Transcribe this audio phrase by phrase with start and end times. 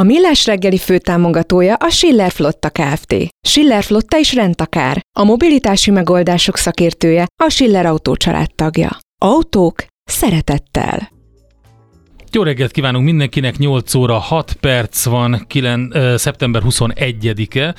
[0.00, 3.14] A Millás reggeli főtámogatója a Schiller Flotta Kft.
[3.48, 5.00] Schiller Flotta is rendtakár.
[5.18, 8.16] A mobilitási megoldások szakértője a Schiller Autó
[8.54, 8.98] tagja.
[9.22, 11.10] Autók szeretettel.
[12.32, 17.74] Jó reggelt kívánunk mindenkinek, 8 óra 6 perc van, 9, uh, szeptember 21-e.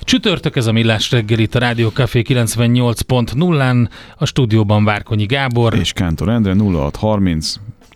[0.00, 5.74] Csütörtök ez a Millás reggel itt a Rádió Café 98.0-án, a stúdióban Várkonyi Gábor.
[5.74, 7.54] És Kántor Endre 0630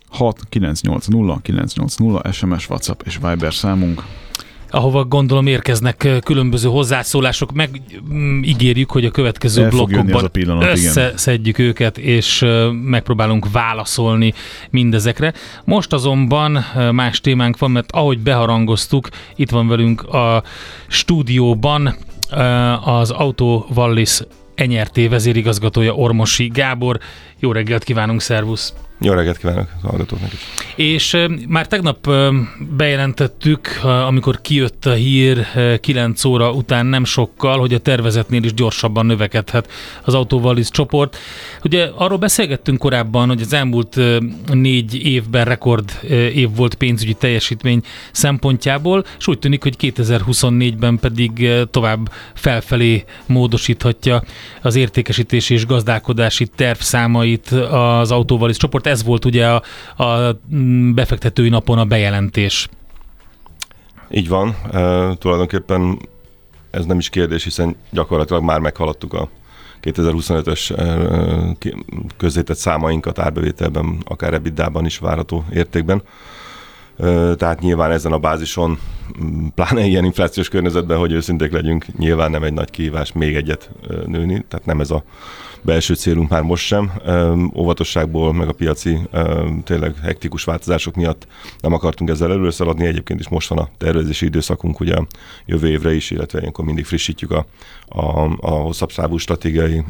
[0.08, 4.02] 6 980 980 SMS, WhatsApp és Viber számunk
[4.70, 7.82] ahova gondolom érkeznek különböző hozzászólások, meg
[8.12, 11.70] mm, ígérjük, hogy a következő El blokkokban pillanat, összeszedjük igen.
[11.70, 12.44] őket, és
[12.84, 14.34] megpróbálunk válaszolni
[14.70, 15.32] mindezekre.
[15.64, 20.42] Most azonban más témánk van, mert ahogy beharangoztuk, itt van velünk a
[20.88, 21.96] stúdióban
[22.84, 24.20] az Auto Wallis
[24.56, 26.98] NRT vezérigazgatója Ormosi Gábor.
[27.38, 28.74] Jó reggelt kívánunk, szervusz!
[29.00, 30.38] Jó reggelt kívánok a hallgatóknak is.
[30.76, 31.16] És
[31.48, 32.10] már tegnap
[32.76, 35.46] bejelentettük, amikor kijött a hír
[35.80, 39.70] 9 óra után nem sokkal, hogy a tervezetnél is gyorsabban növekedhet
[40.04, 41.16] az autóvaliz csoport.
[41.64, 44.00] Ugye arról beszélgettünk korábban, hogy az elmúlt
[44.52, 45.98] négy évben rekord
[46.34, 47.82] év volt pénzügyi teljesítmény
[48.12, 54.22] szempontjából, és úgy tűnik, hogy 2024-ben pedig tovább felfelé módosíthatja
[54.62, 59.62] az értékesítési és gazdálkodási tervszámait az autóvaliz csoport ez volt ugye a,
[60.02, 62.68] a mm, befektetői napon a bejelentés.
[64.10, 64.48] Így van.
[64.48, 65.98] Uh, tulajdonképpen
[66.70, 69.28] ez nem is kérdés, hiszen gyakorlatilag már meghaladtuk a
[69.82, 71.74] 2025-ös uh,
[72.16, 76.02] közzétett számainkat árbevételben, akár ebitdában is várható értékben.
[77.36, 78.78] Tehát nyilván ezen a bázison,
[79.54, 83.70] pláne ilyen inflációs környezetben, hogy őszinték legyünk, nyilván nem egy nagy kihívás még egyet
[84.06, 85.02] nőni, tehát nem ez a
[85.62, 86.92] belső célunk már most sem.
[87.54, 88.98] Óvatosságból, meg a piaci
[89.64, 91.26] tényleg hektikus változások miatt
[91.60, 92.86] nem akartunk ezzel előre szaladni.
[92.86, 94.96] Egyébként is most van a tervezési időszakunk, ugye
[95.46, 97.46] jövő évre is, illetve ilyenkor mindig frissítjük a,
[97.88, 99.84] a, a hosszabb távú stratégiai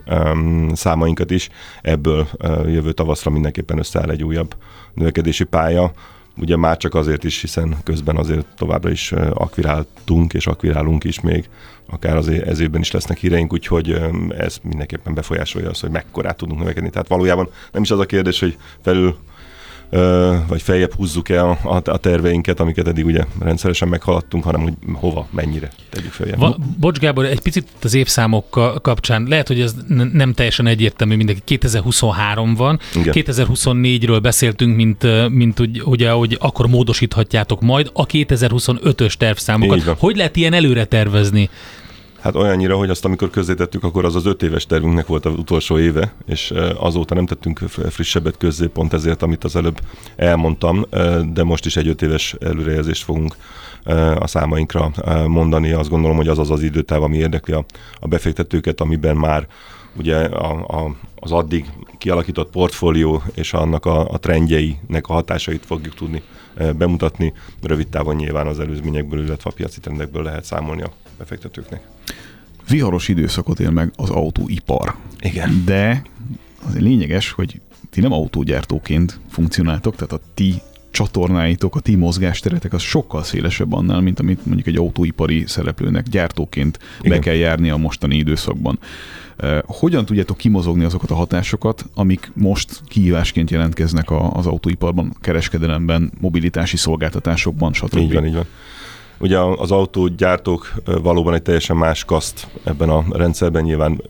[0.72, 1.48] számainkat is.
[1.82, 2.28] Ebből
[2.66, 4.54] jövő tavaszra mindenképpen összeáll egy újabb
[4.94, 5.92] növekedési pálya
[6.40, 11.48] ugye már csak azért is, hiszen közben azért továbbra is akviráltunk és akvirálunk is még,
[11.86, 14.00] akár az ez évben is lesznek híreink, úgyhogy
[14.38, 16.90] ez mindenképpen befolyásolja azt, hogy mekkorát tudunk növekedni.
[16.90, 19.16] Tehát valójában nem is az a kérdés, hogy felül
[20.48, 25.26] vagy feljebb húzzuk el a, a terveinket, amiket eddig ugye rendszeresen meghaladtunk, hanem hogy hova,
[25.30, 26.38] mennyire tegyük feljebb.
[26.38, 28.50] Va, bocs Gábor, egy picit az évszámok
[28.82, 29.74] kapcsán, lehet, hogy ez
[30.12, 31.42] nem teljesen egyértelmű mindenki.
[31.44, 33.14] 2023 van, Igen.
[33.16, 39.98] 2024-ről beszéltünk, mint, mint ugye, ugye, hogy akkor módosíthatjátok majd a 2025-ös tervszámokat.
[39.98, 41.50] Hogy lehet ilyen előre tervezni?
[42.20, 45.78] Hát olyannyira, hogy azt amikor közzétettük, akkor az az öt éves tervünknek volt az utolsó
[45.78, 49.80] éve, és azóta nem tettünk frissebbet közzé, pont ezért, amit az előbb
[50.16, 50.84] elmondtam,
[51.32, 53.36] de most is egy öt éves előrejelzést fogunk
[54.18, 54.90] a számainkra
[55.26, 55.72] mondani.
[55.72, 57.64] Azt gondolom, hogy az az az időtáv, ami érdekli a,
[58.00, 59.46] a befektetőket, amiben már
[59.96, 65.94] ugye a, a, az addig kialakított portfólió és annak a, a trendjeinek a hatásait fogjuk
[65.94, 66.22] tudni
[66.76, 67.32] bemutatni.
[67.62, 71.86] Rövid távon nyilván az előzményekből, illetve a piaci trendekből lehet számolni a befektetőknek.
[72.68, 74.94] Viharos időszakot él meg az autóipar.
[75.20, 75.62] Igen.
[75.64, 76.02] De
[76.66, 80.54] az lényeges, hogy ti nem autógyártóként funkcionáltok, tehát a ti
[80.90, 86.78] csatornáitok, a ti mozgásteretek az sokkal szélesebb annál, mint amit mondjuk egy autóipari szereplőnek gyártóként
[87.00, 87.10] Igen.
[87.10, 88.78] be kell járni a mostani időszakban.
[89.66, 97.72] Hogyan tudjátok kimozogni azokat a hatásokat, amik most kihívásként jelentkeznek az autóiparban, kereskedelemben, mobilitási szolgáltatásokban,
[97.72, 97.96] stb.
[97.96, 98.46] Így van, így van.
[99.20, 104.02] Ugye az autógyártók valóban egy teljesen más kaszt ebben a rendszerben, nyilván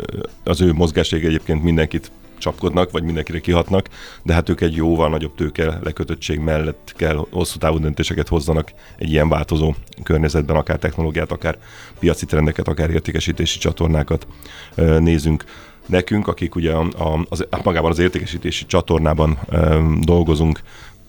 [0.44, 3.88] az ő mozgáség egyébként mindenkit csapkodnak, vagy mindenkire kihatnak,
[4.22, 9.10] de hát ők egy jóval nagyobb tőke lekötöttség mellett kell hosszú távú döntéseket hozzanak egy
[9.10, 11.58] ilyen változó környezetben, akár technológiát, akár
[11.98, 14.26] piaci trendeket, akár értékesítési csatornákat
[14.98, 15.44] nézünk.
[15.86, 19.38] Nekünk, akik ugye a, a, az, magában az értékesítési csatornában
[20.00, 20.60] dolgozunk,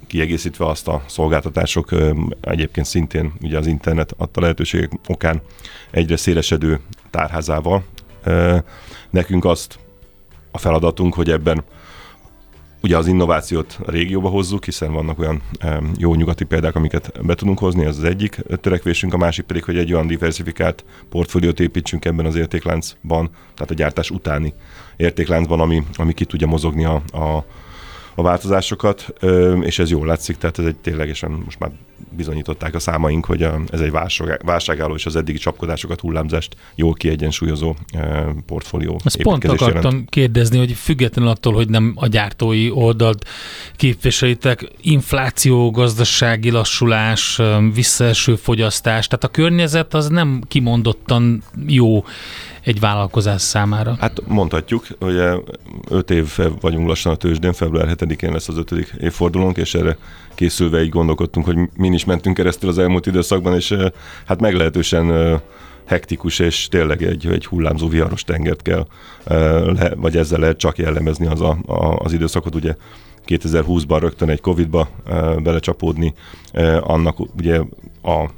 [0.09, 1.89] kiegészítve azt a szolgáltatások
[2.41, 5.41] egyébként szintén ugye az internet adta lehetőségek okán
[5.91, 6.79] egyre szélesedő
[7.09, 7.83] tárházával.
[9.09, 9.79] Nekünk azt
[10.51, 11.63] a feladatunk, hogy ebben
[12.81, 15.41] Ugye az innovációt a régióba hozzuk, hiszen vannak olyan
[15.97, 19.77] jó nyugati példák, amiket be tudunk hozni, ez az egyik törekvésünk, a másik pedig, hogy
[19.77, 24.53] egy olyan diversifikált portfóliót építsünk ebben az értékláncban, tehát a gyártás utáni
[24.97, 27.45] értékláncban, ami, ami ki tudja mozogni a, a
[28.15, 29.13] a változásokat,
[29.61, 31.71] és ez jól látszik, tehát ez egy ténylegesen most már
[32.09, 37.75] bizonyították a számaink, hogy ez egy válság, válságálló és az eddigi csapkodásokat, hullámzást jól kiegyensúlyozó
[38.45, 38.99] portfólió.
[39.03, 40.09] Ezt pont akartam jelent.
[40.09, 43.25] kérdezni, hogy függetlenül attól, hogy nem a gyártói oldalt
[43.75, 47.41] képviselitek, infláció, gazdasági lassulás,
[47.73, 52.03] visszaeső fogyasztás, tehát a környezet az nem kimondottan jó
[52.63, 53.97] egy vállalkozás számára?
[53.99, 55.21] Hát mondhatjuk, hogy
[55.89, 59.97] öt év vagyunk lassan a tőzsdén, február 7-én lesz az ötödik évfordulónk, és erre
[60.35, 63.77] készülve így gondolkodtunk, hogy mi is mentünk keresztül az elmúlt időszakban, és
[64.25, 65.39] hát meglehetősen
[65.85, 68.87] hektikus, és tényleg egy, egy hullámzó viharos tengert kell,
[69.95, 72.75] vagy ezzel lehet csak jellemezni az, a, a, az időszakot, ugye
[73.27, 74.89] 2020-ban rögtön egy Covid-ba
[75.43, 76.13] belecsapódni,
[76.81, 77.61] annak ugye
[78.03, 78.29] a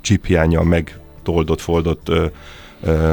[0.00, 2.12] chip hiánya meg toldott, foldott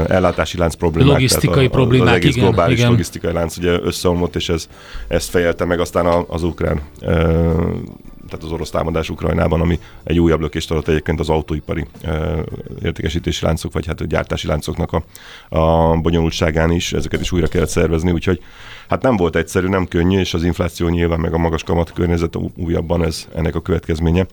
[0.08, 1.12] ellátási lánc problémák.
[1.12, 2.90] Logisztikai a, problémák, Az egész igen, globális igen.
[2.90, 4.68] logisztikai lánc ugye összeomlott, és ez,
[5.08, 6.80] ezt fejelte meg aztán az ukrán
[8.28, 11.86] tehát az orosz támadás Ukrajnában, ami egy újabb lökést adott egyébként az autóipari
[12.82, 15.02] értékesítési láncok, vagy hát a gyártási láncoknak a,
[15.58, 18.40] a bonyolultságán is, ezeket is újra kellett szervezni, úgyhogy
[18.88, 22.38] hát nem volt egyszerű, nem könnyű, és az infláció nyilván meg a magas kamat környezet
[22.56, 24.26] újabban ez ennek a következménye.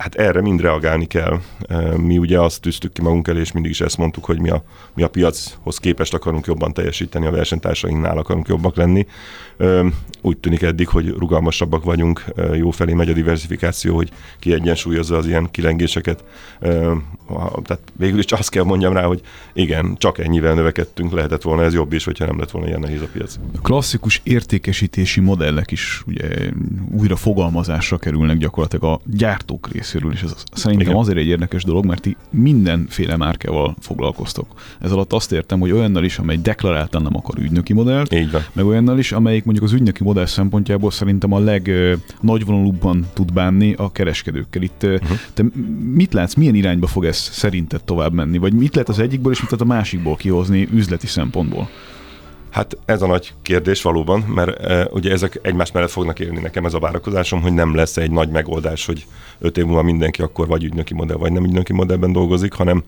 [0.00, 1.40] Hát erre mind reagálni kell.
[1.96, 4.64] Mi ugye azt tűztük ki magunk elé, és mindig is ezt mondtuk, hogy mi a,
[4.94, 9.06] mi a piachoz képest akarunk jobban teljesíteni, a versenytársainknál akarunk jobbak lenni.
[10.20, 12.24] Úgy tűnik eddig, hogy rugalmasabbak vagyunk,
[12.54, 16.24] jó felé megy a diversifikáció, hogy kiegyensúlyozza az ilyen kilengéseket.
[17.62, 19.20] Tehát végül is azt kell mondjam rá, hogy
[19.52, 23.00] igen, csak ennyivel növekedtünk, lehetett volna ez jobb is, hogyha nem lett volna ilyen nehéz
[23.00, 23.36] a piac.
[23.56, 26.28] A klasszikus értékesítési modellek is ugye
[26.90, 31.00] újra fogalmazásra kerülnek gyakorlatilag a gyártók részéről, és ez szerintem igen.
[31.00, 34.46] azért egy érdekes dolog, mert ti mindenféle márkával foglalkoztok.
[34.80, 38.42] Ez alatt azt értem, hogy olyannal is, amely deklaráltan nem akar ügynöki modellt, Így van.
[38.52, 43.92] meg olyannal is, amelyik mondjuk az ügynöki modell szempontjából szerintem a legnagyvonalúbban tud bánni a
[43.92, 44.62] kereskedőkkel.
[44.62, 45.18] Itt uh-huh.
[45.34, 45.44] te
[45.94, 48.38] mit látsz, milyen irányba fog ez szerinted tovább menni?
[48.38, 51.68] Vagy mit lehet az egyikből, és mit lehet a másikból kihozni üzleti szempontból?
[52.50, 56.64] Hát ez a nagy kérdés valóban, mert e, ugye ezek egymás mellett fognak élni nekem
[56.64, 59.06] ez a várakozásom, hogy nem lesz egy nagy megoldás, hogy
[59.38, 62.82] öt év múlva mindenki akkor vagy ügynöki modell, vagy nem ügynöki modellben dolgozik, hanem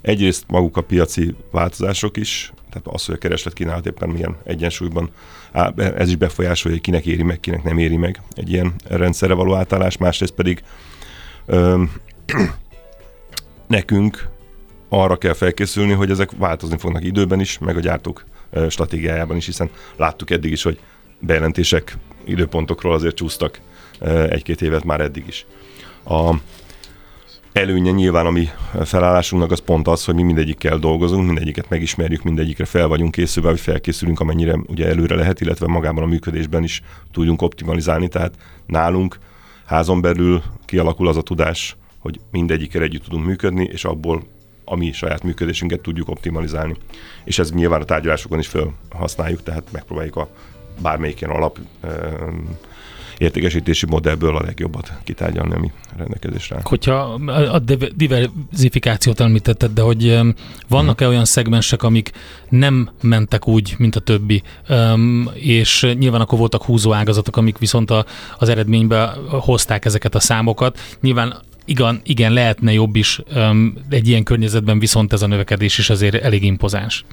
[0.00, 5.10] egyrészt maguk a piaci változások is, tehát az, hogy a kereslet kínálat éppen milyen egyensúlyban,
[5.76, 9.54] ez is befolyásolja, hogy kinek éri meg, kinek nem éri meg egy ilyen rendszerre való
[9.54, 10.62] átállás, másrészt pedig
[11.46, 11.82] ö,
[13.66, 14.28] nekünk
[14.88, 18.24] arra kell felkészülni, hogy ezek változni fognak időben is, meg a gyártók
[18.68, 20.78] stratégiájában is, hiszen láttuk eddig is, hogy
[21.18, 23.60] bejelentések időpontokról azért csúsztak
[24.28, 25.46] egy-két évet már eddig is.
[26.04, 26.34] A
[27.52, 28.48] előnye nyilván a mi
[28.84, 33.60] felállásunknak az pont az, hogy mi mindegyikkel dolgozunk, mindegyiket megismerjük, mindegyikre fel vagyunk készülve, hogy
[33.60, 36.82] felkészülünk, amennyire ugye előre lehet, illetve magában a működésben is
[37.12, 38.34] tudjunk optimalizálni, tehát
[38.66, 39.18] nálunk
[39.64, 44.22] házon belül kialakul az a tudás, hogy mindegyikkel együtt tudunk működni, és abból
[44.64, 46.76] a mi saját működésünket tudjuk optimalizálni.
[47.24, 50.28] És ez nyilván a tárgyalásokon is felhasználjuk, tehát megpróbáljuk a
[50.82, 51.58] bármelyik ilyen alap
[53.18, 56.62] értékesítési modellből a legjobbat kitárgyalni, ami rendelkezésre áll.
[56.64, 56.94] Hogyha
[57.52, 57.58] a
[57.94, 60.18] diversifikációt említetted, de hogy
[60.68, 62.10] vannak-e olyan szegmensek, amik
[62.48, 64.42] nem mentek úgy, mint a többi,
[65.34, 67.92] és nyilván akkor voltak húzó ágazatok, amik viszont
[68.38, 70.78] az eredménybe hozták ezeket a számokat.
[71.00, 73.20] Nyilván igen, igen, lehetne jobb is
[73.90, 77.04] egy ilyen környezetben, viszont ez a növekedés is azért elég impozáns.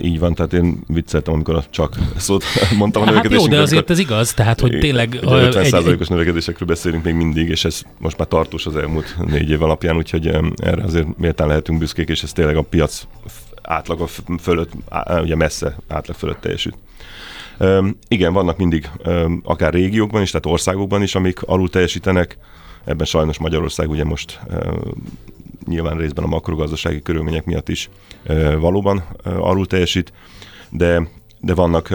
[0.00, 2.44] Így van, tehát én vicceltem, amikor csak szót
[2.78, 3.58] mondtam a hát növekedésünkről.
[3.58, 5.18] Jó, de azért ez igaz, tehát hogy tényleg...
[5.22, 9.96] 50%-os növekedésekről beszélünk még mindig, és ez most már tartós az elmúlt négy év alapján,
[9.96, 10.26] úgyhogy
[10.56, 13.06] erre azért méltán lehetünk büszkék, és ez tényleg a piac
[13.62, 14.08] átlag
[14.40, 14.70] fölött,
[15.22, 16.76] ugye messze átlag fölött teljesült.
[18.08, 18.90] igen, vannak mindig
[19.42, 22.38] akár régiókban is, tehát országokban is, amik alul teljesítenek,
[22.84, 24.40] Ebben sajnos Magyarország ugye most
[25.66, 27.90] nyilván részben a makrogazdasági körülmények miatt is
[28.60, 30.12] valóban alul teljesít,
[30.70, 31.08] de
[31.44, 31.94] de vannak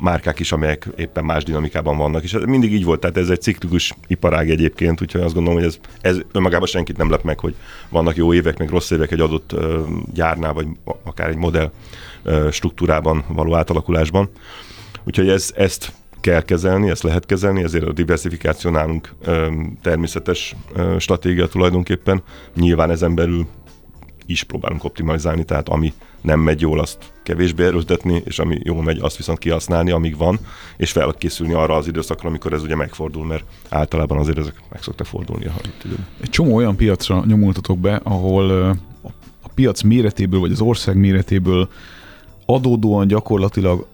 [0.00, 3.40] márkák is, amelyek éppen más dinamikában vannak, és ez mindig így volt, tehát ez egy
[3.40, 7.54] ciklikus iparág egyébként, úgyhogy azt gondolom, hogy ez, ez önmagában senkit nem lep meg, hogy
[7.88, 9.54] vannak jó évek, meg rossz évek egy adott
[10.14, 10.66] gyárnál, vagy
[11.04, 11.70] akár egy modell
[12.50, 14.30] struktúrában való átalakulásban.
[15.04, 19.14] Úgyhogy ez, ezt kell kezelni, ezt lehet kezelni, ezért a diversifikáció nálunk
[19.82, 20.56] természetes
[20.98, 22.22] stratégia tulajdonképpen.
[22.54, 23.46] Nyilván ezen belül
[24.26, 28.98] is próbálunk optimalizálni, tehát ami nem megy jól, azt kevésbé erőltetni, és ami jól megy,
[29.00, 30.38] azt viszont kihasználni, amíg van,
[30.76, 35.06] és felkészülni arra az időszakra, amikor ez ugye megfordul, mert általában azért ezek meg szoktak
[35.06, 36.06] fordulni a időn.
[36.20, 38.50] Egy csomó olyan piacra nyomultatok be, ahol
[39.42, 41.68] a piac méretéből, vagy az ország méretéből
[42.46, 43.86] adódóan gyakorlatilag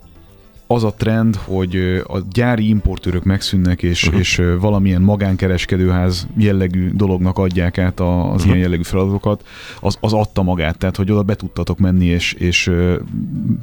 [0.71, 4.21] az a trend, hogy a gyári importőrök megszűnnek, és, uh-huh.
[4.21, 8.45] és valamilyen magánkereskedőház jellegű dolognak adják át az uh-huh.
[8.45, 9.47] ilyen jellegű feladatokat,
[9.81, 12.73] az, az adta magát, tehát hogy oda be tudtatok menni, és, és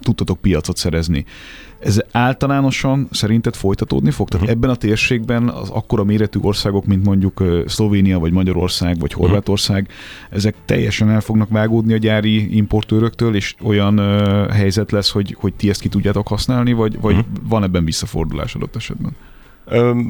[0.01, 1.25] tudtatok piacot szerezni.
[1.79, 4.29] Ez általánosan szerinted folytatódni fog?
[4.29, 4.59] Tehát uh-huh.
[4.59, 10.37] ebben a térségben az akkora méretű országok, mint mondjuk Szlovénia, vagy Magyarország, vagy Horvátország, uh-huh.
[10.37, 15.53] ezek teljesen el fognak vágódni a gyári importőröktől, és olyan uh, helyzet lesz, hogy, hogy
[15.53, 17.29] ti ezt ki tudjátok használni, vagy, vagy uh-huh.
[17.49, 19.11] van ebben visszafordulás adott esetben?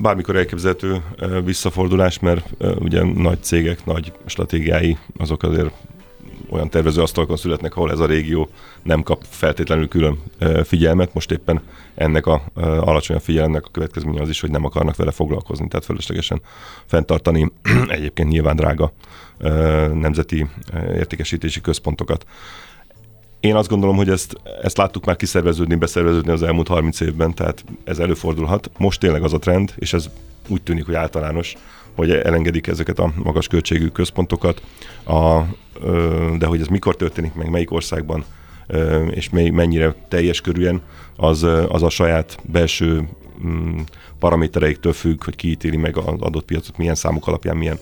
[0.02, 1.02] Bármikor elképzelhető
[1.46, 5.72] visszafordulás, mert ugye nagy cégek, nagy stratégiái azok azért
[6.50, 8.50] olyan tervezőasztalokon születnek, ahol ez a régió
[8.84, 10.24] nem kap feltétlenül külön
[10.64, 11.14] figyelmet.
[11.14, 11.62] Most éppen
[11.96, 16.42] ennek a alacsony figyelemnek a következménye az is, hogy nem akarnak vele foglalkozni, tehát feleslegesen
[16.86, 17.52] fenntartani
[17.88, 18.92] egyébként nyilván drága
[19.94, 20.48] nemzeti
[20.94, 22.26] értékesítési központokat.
[23.40, 27.64] Én azt gondolom, hogy ezt, ezt láttuk már kiszerveződni, beszerveződni az elmúlt 30 évben, tehát
[27.84, 28.72] ez előfordulhat.
[28.78, 30.10] Most tényleg az a trend, és ez
[30.48, 31.56] úgy tűnik, hogy általános,
[31.96, 34.62] hogy elengedik ezeket a magas költségű központokat,
[35.06, 35.42] a,
[36.38, 38.26] de hogy ez mikor történik meg, melyik országban,
[39.10, 40.82] és mennyire teljes körűen,
[41.16, 43.08] az, az a saját belső
[43.46, 43.80] mm,
[44.20, 47.80] paramétereiktől függ, hogy kiítéli meg az adott piacot, milyen számok alapján, milyen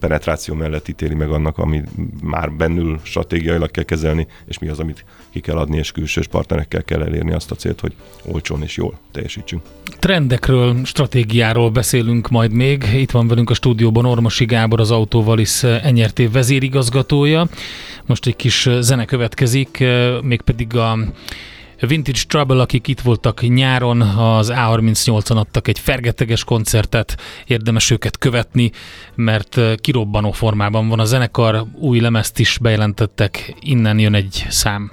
[0.00, 1.82] penetráció mellett ítéli meg annak, ami
[2.22, 6.84] már bennül stratégiailag kell kezelni, és mi az, amit ki kell adni, és külsős partnerekkel
[6.84, 7.92] kell elérni azt a célt, hogy
[8.24, 9.62] olcsón és jól teljesítsünk.
[9.98, 12.84] Trendekről, stratégiáról beszélünk majd még.
[12.94, 15.60] Itt van velünk a stúdióban Ormosi Gábor, az Autóvalis
[15.92, 17.48] NRT vezérigazgatója.
[18.06, 19.84] Most egy kis zene következik,
[20.22, 20.98] mégpedig a
[21.86, 27.16] Vintage Trouble, akik itt voltak nyáron, az A38-on adtak egy fergeteges koncertet,
[27.46, 28.70] érdemes őket követni,
[29.14, 34.92] mert kirobbanó formában van a zenekar, új lemezt is bejelentettek, innen jön egy szám.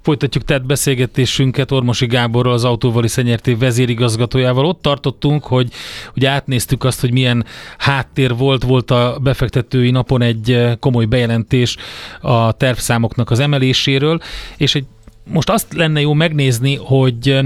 [0.00, 4.64] Folytatjuk tehát beszélgetésünket Ormosi Gáborral, az Autóvali Szenyerté vezérigazgatójával.
[4.64, 5.72] Ott tartottunk, hogy
[6.12, 7.44] hogy átnéztük azt, hogy milyen
[7.78, 8.62] háttér volt.
[8.62, 11.76] Volt a befektetői napon egy komoly bejelentés
[12.20, 14.20] a tervszámoknak az emeléséről,
[14.56, 14.84] és egy
[15.32, 17.38] most azt lenne jó megnézni, hogy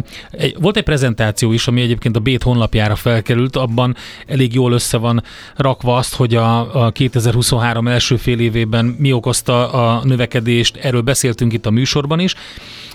[0.58, 5.22] volt egy prezentáció is, ami egyébként a Bét honlapjára felkerült, abban elég jól össze van
[5.56, 11.52] rakva azt, hogy a, a 2023 első fél évében mi okozta a növekedést, erről beszéltünk
[11.52, 12.34] itt a műsorban is,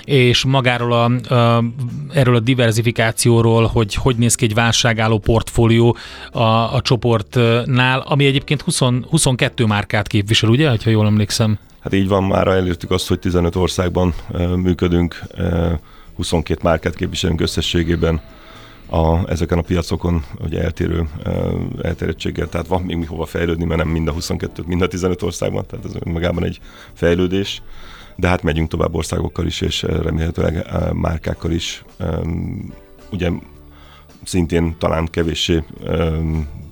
[0.06, 1.64] és magáról a,
[2.14, 5.98] erről a diversifikációról, hogy hogy néz ki egy válságálló portfólió
[6.32, 6.42] a,
[6.76, 11.58] a csoportnál, ami egyébként 20, 22 márkát képvisel, ugye, ha jól emlékszem?
[11.84, 14.14] Hát így van, már elértük azt, hogy 15 országban
[14.56, 15.24] működünk,
[16.16, 18.22] 22 márkát képviselünk összességében
[18.90, 21.10] a, ezeken a piacokon ugye eltérő
[21.82, 25.66] elterjedtséggel, tehát van még mihova fejlődni, mert nem mind a 22, mind a 15 országban,
[25.66, 26.60] tehát ez magában egy
[26.94, 27.62] fejlődés,
[28.16, 31.84] de hát megyünk tovább országokkal is, és remélhetőleg márkákkal is.
[33.12, 33.30] Ugye
[34.24, 35.64] szintén talán kevéssé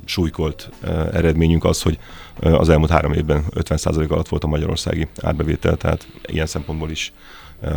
[0.05, 0.69] súlykolt
[1.13, 1.99] eredményünk az, hogy
[2.39, 7.13] az elmúlt három évben 50% alatt volt a magyarországi árbevétel, tehát ilyen szempontból is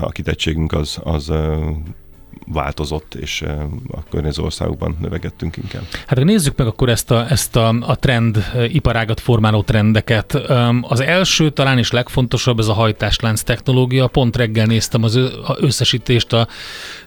[0.01, 1.33] a kitettségünk az, az
[2.47, 3.43] változott, és
[3.91, 5.83] a környező országokban növekedtünk inkább.
[6.07, 10.35] Hát nézzük meg akkor ezt a, ezt a, a trend, iparágat formáló trendeket.
[10.81, 14.07] Az első talán is legfontosabb ez a hajtáslánc technológia.
[14.07, 15.19] Pont reggel néztem az
[15.57, 16.49] összesítést, a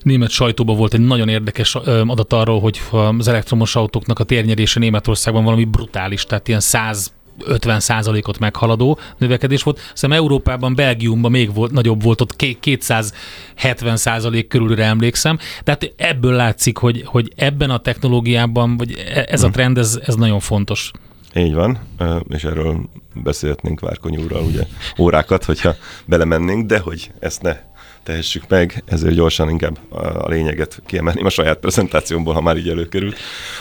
[0.01, 1.75] német sajtóban volt egy nagyon érdekes
[2.07, 2.81] adat arról, hogy
[3.17, 9.79] az elektromos autóknak a térnyerése Németországban valami brutális, tehát ilyen 100 50%-ot meghaladó növekedés volt.
[9.93, 15.37] Szerintem Európában, Belgiumban még volt, nagyobb volt, ott 270% körülre emlékszem.
[15.63, 19.53] Tehát ebből látszik, hogy, hogy ebben a technológiában, vagy e, ez a hm.
[19.53, 20.91] trend, ez, ez nagyon fontos.
[21.35, 21.79] Így van,
[22.27, 24.63] és erről beszélhetnénk Várkony úrral ugye
[24.99, 25.75] órákat, hogyha
[26.05, 27.57] belemennénk, de hogy ezt ne
[28.07, 33.17] tehessük meg, ezért gyorsan inkább a lényeget kiemelném a saját prezentációmból, ha már így előkerült.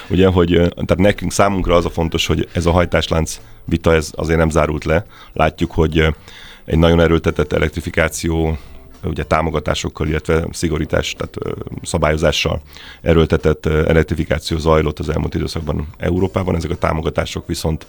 [0.08, 4.38] Ugye, hogy tehát nekünk számunkra az a fontos, hogy ez a hajtáslánc vita ez azért
[4.38, 5.06] nem zárult le.
[5.32, 6.06] Látjuk, hogy
[6.64, 8.58] egy nagyon erőltetett elektrifikáció
[9.04, 11.36] ugye támogatásokkal, illetve szigorítás, tehát
[11.82, 12.60] szabályozással
[13.02, 16.56] erőltetett elektrifikáció zajlott az elmúlt időszakban Európában.
[16.56, 17.86] Ezek a támogatások viszont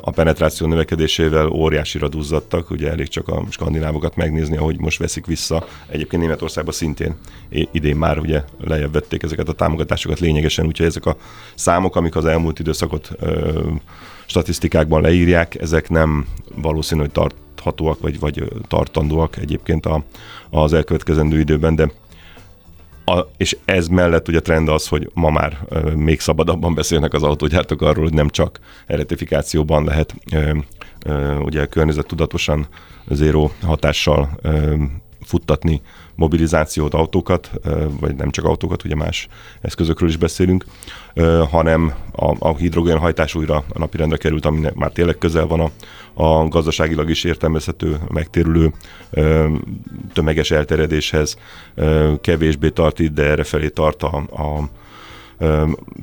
[0.00, 5.66] a penetráció növekedésével óriásira duzzadtak, ugye elég csak a skandinávokat megnézni, ahogy most veszik vissza.
[5.88, 7.14] Egyébként Németországban szintén
[7.72, 11.16] idén már ugye lejjebb vették ezeket a támogatásokat lényegesen, úgyhogy ezek a
[11.54, 13.60] számok, amik az elmúlt időszakot ö,
[14.26, 20.04] statisztikákban leírják, ezek nem valószínű, hogy tarthatóak, vagy, vagy tartandóak egyébként a,
[20.50, 21.90] az elkövetkezendő időben, de
[23.08, 27.22] a, és ez mellett ugye trend az, hogy ma már ö, még szabadabban beszélnek az
[27.22, 30.58] autógyártók arról, hogy nem csak elektrifikációban lehet ö,
[31.04, 32.66] ö, ugye környezettudatosan
[33.08, 34.74] zéró hatással ö,
[35.22, 35.80] futtatni
[36.16, 37.50] mobilizációt, autókat,
[38.00, 39.28] vagy nem csak autókat, ugye más
[39.60, 40.64] eszközökről is beszélünk,
[41.50, 45.70] hanem a, a hidrogénhajtás újra a napirendre került, ami már tényleg közel van a,
[46.22, 48.72] a gazdaságilag is értelmezhető, megtérülő
[50.12, 51.36] tömeges elterjedéshez,
[52.20, 54.68] kevésbé tart itt, de erre felé tart a, a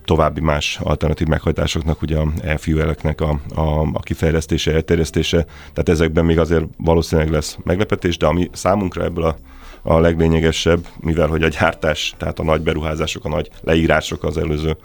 [0.06, 6.40] további más alternatív meghajtásoknak, ugye a e-fueleknek a, a, a kifejlesztése, elterjesztése, tehát ezekben még
[6.40, 9.38] azért valószínűleg lesz meglepetés, de ami számunkra ebből a
[9.84, 14.78] a leglényegesebb, mivel hogy a gyártás, tehát a nagy beruházások, a nagy leírások az előző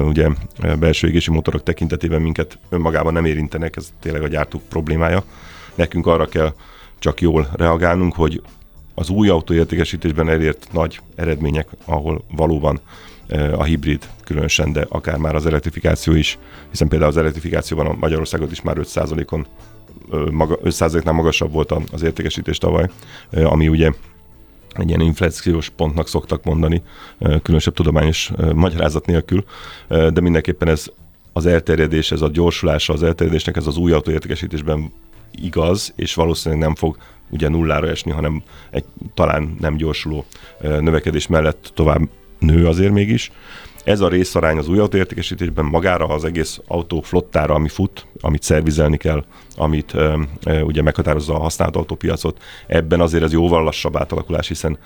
[0.00, 0.28] ugye,
[0.78, 5.22] belső égési motorok tekintetében minket önmagában nem érintenek, ez tényleg a gyártók problémája.
[5.74, 6.54] Nekünk arra kell
[6.98, 8.42] csak jól reagálnunk, hogy
[8.94, 12.80] az új autóértékesítésben elért nagy eredmények, ahol valóban
[13.52, 16.38] a hibrid különösen, de akár már az elektrifikáció is,
[16.70, 19.46] hiszen például az elektrifikációban a Magyarországot is már 5%-on
[20.30, 22.88] maga, 5%-nál magasabb volt az értékesítés tavaly,
[23.30, 23.92] ami ugye
[24.74, 26.82] egy ilyen inflációs pontnak szoktak mondani,
[27.18, 29.44] különösebb tudományos magyarázat nélkül,
[29.88, 30.86] de mindenképpen ez
[31.32, 34.92] az elterjedés, ez a gyorsulása az elterjedésnek, ez az új autóértékesítésben
[35.30, 36.96] igaz, és valószínűleg nem fog
[37.30, 40.24] ugye nullára esni, hanem egy talán nem gyorsuló
[40.60, 43.30] növekedés mellett tovább nő azért mégis.
[43.84, 48.96] Ez a részarány az új autóértékesítésben magára az egész autó flottára, ami fut, amit szervizelni
[48.96, 49.24] kell,
[49.56, 54.78] amit e, e, ugye meghatározza a használt autópiacot, ebben azért ez jóval lassabb átalakulás, hiszen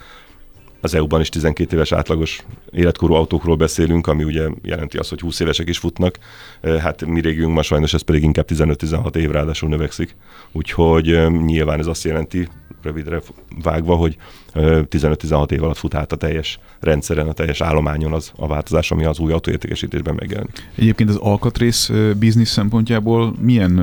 [0.87, 5.41] az EU-ban is 12 éves átlagos életkorú autókról beszélünk, ami ugye jelenti azt, hogy 20
[5.41, 6.19] évesek is futnak.
[6.63, 10.17] Hát mi régiónkban sajnos ez pedig inkább 15-16 év ráadásul növekszik.
[10.53, 12.49] Úgyhogy nyilván ez azt jelenti,
[12.83, 13.21] rövidre
[13.63, 14.17] vágva, hogy
[14.55, 19.05] 15-16 év alatt fut át a teljes rendszeren, a teljes állományon az a változás, ami
[19.05, 20.69] az új autóértékesítésben megjelenik.
[20.75, 23.79] Egyébként az alkatrész biznisz szempontjából milyen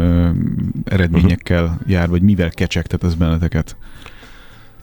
[0.85, 3.75] eredményekkel jár, vagy mivel kecsegtet ez benneteket?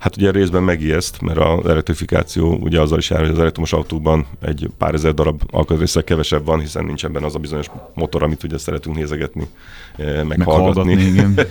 [0.01, 4.27] Hát ugye részben megijeszt, mert az elektrifikáció ugye azzal is jár, hogy az elektromos autókban
[4.43, 8.43] egy pár ezer darab alkatrészek kevesebb van, hiszen nincsen benne az a bizonyos motor, amit
[8.43, 9.49] ugye szeretünk nézegetni,
[9.97, 10.93] eh, meghallgatni.
[10.93, 11.35] igen.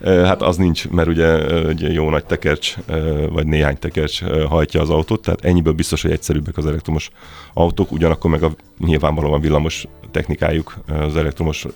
[0.00, 4.80] Eh, hát az nincs, mert ugye egy jó nagy tekercs, eh, vagy néhány tekercs hajtja
[4.80, 7.10] az autót, tehát ennyiből biztos, hogy egyszerűbbek az elektromos
[7.54, 11.66] autók, ugyanakkor meg a nyilvánvalóan villamos technikájuk, az elektromos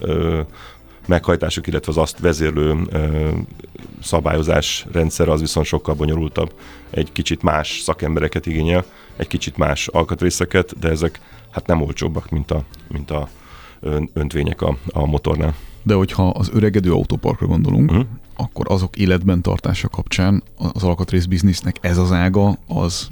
[1.08, 2.76] meghajtások, illetve az azt vezérlő
[4.02, 6.52] szabályozás rendszer az viszont sokkal bonyolultabb.
[6.90, 8.84] Egy kicsit más szakembereket igényel,
[9.16, 13.28] egy kicsit más alkatrészeket, de ezek hát nem olcsóbbak, mint a, mint a
[14.12, 15.54] öntvények a, a motornál.
[15.82, 18.06] De hogyha az öregedő autóparkra gondolunk, uh-huh.
[18.36, 23.08] akkor azok életben tartása kapcsán az alkatrész biznisznek ez az ága, az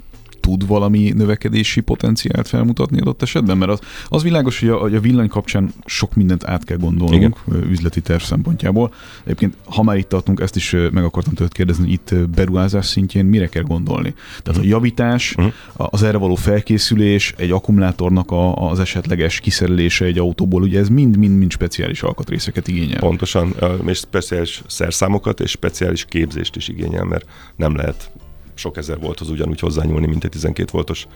[0.47, 3.57] tud valami növekedési potenciált felmutatni adott esetben?
[3.57, 7.37] Mert az, az világos, hogy a, hogy a villany kapcsán sok mindent át kell gondolnunk
[7.47, 7.63] Igen.
[7.69, 8.93] üzleti terv szempontjából.
[9.23, 13.25] Egyébként, ha már itt tartunk, ezt is meg akartam tőled kérdezni, hogy itt beruházás szintjén
[13.25, 14.13] mire kell gondolni?
[14.43, 14.69] Tehát a mhm.
[14.69, 15.53] javítás, uh-huh.
[15.75, 21.51] az erre való felkészülés, egy akkumulátornak a, az esetleges kiszerelése egy autóból, ugye ez mind-mind-mind
[21.51, 22.99] speciális alkatrészeket igényel.
[22.99, 23.55] Pontosan,
[23.85, 28.11] és speciális szerszámokat és speciális képzést is igényel, mert nem lehet
[28.57, 31.07] sok ezer volthoz ugyanúgy hozzányúlni, mint egy 12 voltos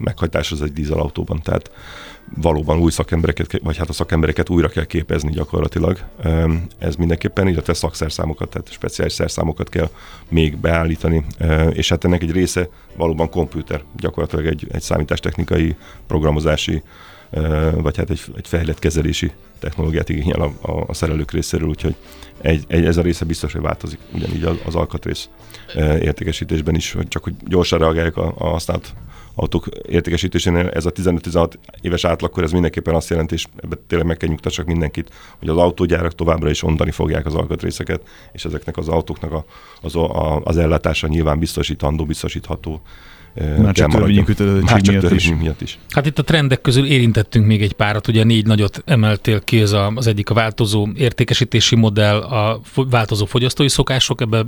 [0.00, 1.40] meghajtás az egy dízelautóban.
[1.42, 1.70] Tehát
[2.34, 5.98] valóban új szakembereket, vagy hát a szakembereket újra kell képezni gyakorlatilag.
[6.78, 9.90] Ez mindenképpen, illetve szakszerszámokat, tehát speciális szerszámokat kell
[10.28, 11.24] még beállítani,
[11.72, 16.82] és hát ennek egy része valóban komputer, gyakorlatilag egy, egy számítástechnikai, programozási,
[17.74, 21.94] vagy hát egy, egy fejlett kezelési technológiát igényel a, a, a szerelők részéről, úgyhogy
[22.40, 25.28] egy, egy, ez a része biztos, hogy változik, ugyanígy az, az alkatrész
[25.76, 28.94] értékesítésben is, hogy csak hogy gyorsan reagálják a, a használt
[29.38, 30.68] autók értékesítésénél.
[30.68, 34.66] Ez a 15-16 éves átlagkor, ez mindenképpen azt jelenti, és ebben tényleg meg kell nyugtassak
[34.66, 39.44] mindenkit, hogy az autógyárak továbbra is ondani fogják az alkatrészeket, és ezeknek az autóknak a,
[39.82, 42.80] az, a, az ellátása nyilván biztosítandó, biztosítható
[43.62, 45.32] már csak törvényi kötelezettség miatt, is.
[45.40, 45.78] miatt is.
[45.90, 49.72] Hát itt a trendek közül érintettünk még egy párat, ugye négy nagyot emeltél ki, ez
[49.72, 54.46] a, az egyik a változó értékesítési modell, a változó fogyasztói szokások, ebbe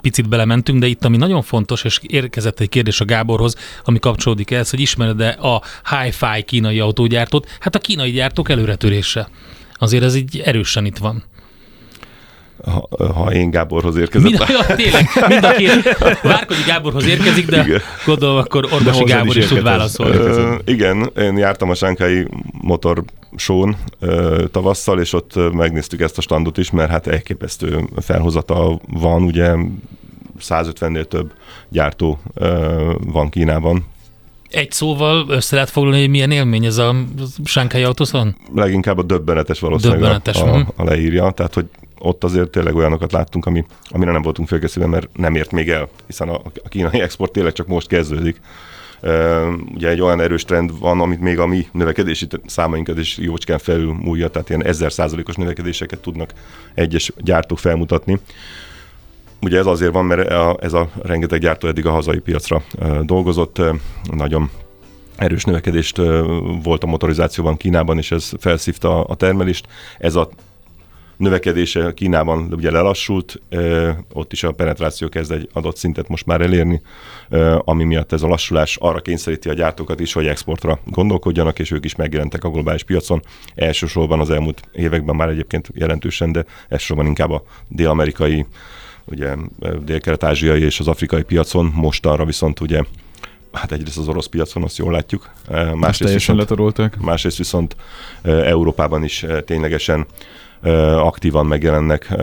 [0.00, 4.50] picit belementünk, de itt ami nagyon fontos, és érkezett egy kérdés a Gáborhoz, ami kapcsolódik
[4.50, 5.62] ehhez, hogy ismered-e a
[5.96, 7.48] hi-fi kínai autógyártót?
[7.60, 9.28] Hát a kínai gyártók előretörése
[9.78, 11.22] Azért ez így erősen itt van.
[12.62, 14.28] Ha, ha én Gáborhoz érkezett.
[14.28, 17.80] Mind, ja, tényleg, mind a két Várkonyi Gáborhoz érkezik, de igen.
[18.04, 20.16] gondolom akkor Orvosi Gábor is, is tud válaszolni.
[20.16, 22.26] Uh, igen, én jártam a Sánkai
[22.60, 23.02] motor
[23.36, 23.76] són
[24.50, 29.54] tavasszal, és ott megnéztük ezt a standot is, mert hát elképesztő felhozata van, ugye
[30.40, 31.32] 150-nél több
[31.68, 32.18] gyártó
[33.06, 33.84] van Kínában,
[34.54, 36.94] egy szóval össze lehet foglalni, hogy milyen élmény ez a
[37.44, 38.36] Sánkai Autoszon?
[38.54, 40.36] Leginkább a döbbenetes valószínűleg döbbenetes.
[40.36, 40.68] A, a, mhm.
[40.76, 41.66] a leírja, tehát hogy
[42.04, 45.88] ott azért tényleg olyanokat láttunk, ami, amire nem voltunk felkészülve, mert nem ért még el,
[46.06, 48.40] hiszen a, a kínai export tényleg csak most kezdődik.
[49.74, 53.92] Ugye egy olyan erős trend van, amit még a mi növekedési számainkat is jócskán felül
[53.92, 56.30] múlja, tehát ilyen ezer százalékos növekedéseket tudnak
[56.74, 58.18] egyes gyártók felmutatni.
[59.40, 62.62] Ugye ez azért van, mert a, ez a rengeteg gyártó eddig a hazai piacra
[63.02, 63.60] dolgozott,
[64.12, 64.50] nagyon
[65.16, 65.96] erős növekedést
[66.62, 69.66] volt a motorizációban Kínában, és ez felszívta a termelést.
[69.98, 70.28] Ez a
[71.16, 73.40] növekedése Kínában ugye lelassult,
[74.12, 76.82] ott is a penetráció kezd egy adott szintet most már elérni,
[77.58, 81.84] ami miatt ez a lassulás arra kényszeríti a gyártókat is, hogy exportra gondolkodjanak, és ők
[81.84, 83.22] is megjelentek a globális piacon.
[83.54, 88.46] Elsősorban az elmúlt években már egyébként jelentősen, de elsősorban inkább a dél-amerikai,
[89.04, 89.34] ugye
[89.84, 92.82] dél-kelet-ázsiai és az afrikai piacon, most arra viszont ugye
[93.52, 95.30] hát egyrészt az orosz piacon, azt jól látjuk.
[95.74, 96.96] Másrészt viszont, letarolták.
[97.00, 97.76] Másrészt viszont
[98.22, 100.06] Európában is ténylegesen
[100.96, 102.14] aktívan megjelennek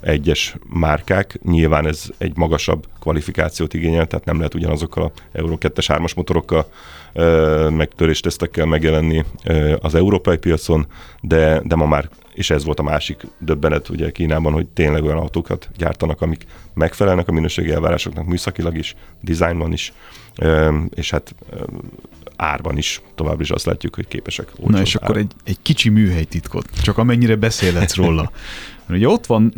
[0.00, 1.38] egyes márkák.
[1.44, 6.66] Nyilván ez egy magasabb kvalifikációt igényel, tehát nem lehet ugyanazokkal a Euro 2-es 3-as motorokkal
[7.70, 9.24] meg töréstesztekkel megjelenni
[9.80, 10.86] az európai piacon,
[11.20, 15.18] de, de ma már és ez volt a másik döbbenet ugye Kínában, hogy tényleg olyan
[15.18, 19.92] autókat gyártanak, amik megfelelnek a minőségi elvárásoknak műszakilag is, dizájnban is,
[20.94, 21.34] és hát
[22.36, 26.68] árban is tovább is azt látjuk, hogy képesek Na és akkor egy, egy kicsi műhelytitkot,
[26.82, 28.30] csak amennyire beszélhetsz róla.
[28.86, 29.52] Mert ugye ott van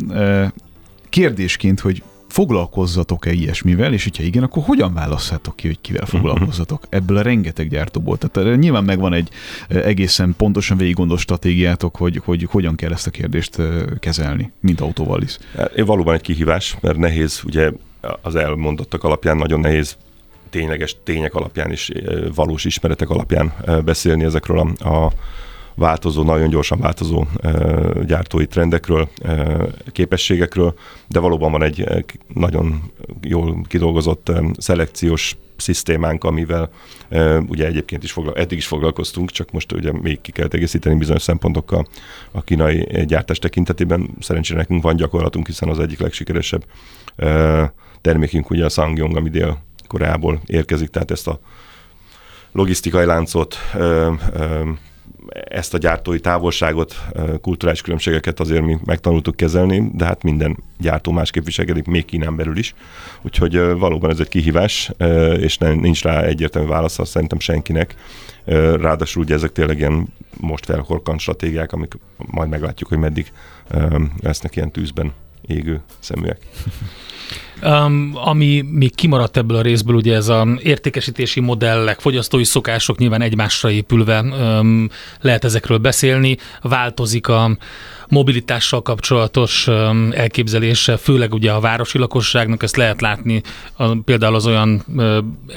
[1.09, 7.17] kérdésként, hogy foglalkozzatok-e ilyesmivel, és hogyha igen, akkor hogyan választhatok ki, hogy kivel foglalkozzatok ebből
[7.17, 8.17] a rengeteg gyártóból?
[8.17, 9.29] Tehát nyilván megvan egy
[9.67, 13.57] egészen pontosan végig gondolt stratégiátok, hogy, hogy hogyan kell ezt a kérdést
[13.99, 15.37] kezelni, mint autóval is.
[15.75, 17.71] Valóban egy kihívás, mert nehéz, ugye
[18.21, 19.97] az elmondottak alapján nagyon nehéz
[20.49, 21.91] tényleges tények alapján is,
[22.35, 23.53] valós ismeretek alapján
[23.85, 25.11] beszélni ezekről a, a
[25.79, 27.25] változó, nagyon gyorsan változó
[28.05, 29.09] gyártói trendekről,
[29.91, 30.73] képességekről,
[31.07, 36.69] de valóban van egy nagyon jól kidolgozott szelekciós szisztémánk, amivel
[37.47, 41.21] ugye egyébként is foglal, eddig is foglalkoztunk, csak most ugye még ki kell egészíteni bizonyos
[41.21, 41.87] szempontokkal
[42.31, 44.09] a kínai gyártás tekintetében.
[44.19, 46.65] Szerencsére nekünk van gyakorlatunk, hiszen az egyik legsikeresebb
[48.01, 51.39] termékünk ugye a Sangyong, ami dél Koreából érkezik, tehát ezt a
[52.51, 53.57] logisztikai láncot,
[55.31, 56.95] ezt a gyártói távolságot,
[57.41, 62.57] kulturális különbségeket azért mi megtanultuk kezelni, de hát minden gyártó másképp viselkedik, még Kínán belül
[62.57, 62.75] is.
[63.21, 64.91] Úgyhogy valóban ez egy kihívás,
[65.37, 67.95] és nincs rá egyértelmű válasz, szerintem senkinek.
[68.81, 73.31] Ráadásul ugye ezek tényleg ilyen most felhorkant stratégiák, amik majd meglátjuk, hogy meddig
[74.21, 75.13] lesznek ilyen tűzben
[75.47, 76.37] égő szeműek.
[77.63, 83.21] Um, ami még kimaradt ebből a részből, ugye ez a értékesítési modellek, fogyasztói szokások nyilván
[83.21, 84.89] egymásra épülve um,
[85.21, 87.57] lehet ezekről beszélni, változik a
[88.09, 89.67] mobilitással kapcsolatos
[90.11, 93.41] elképzelése, főleg ugye a városi lakosságnak, ezt lehet látni,
[93.75, 94.83] a, például az olyan,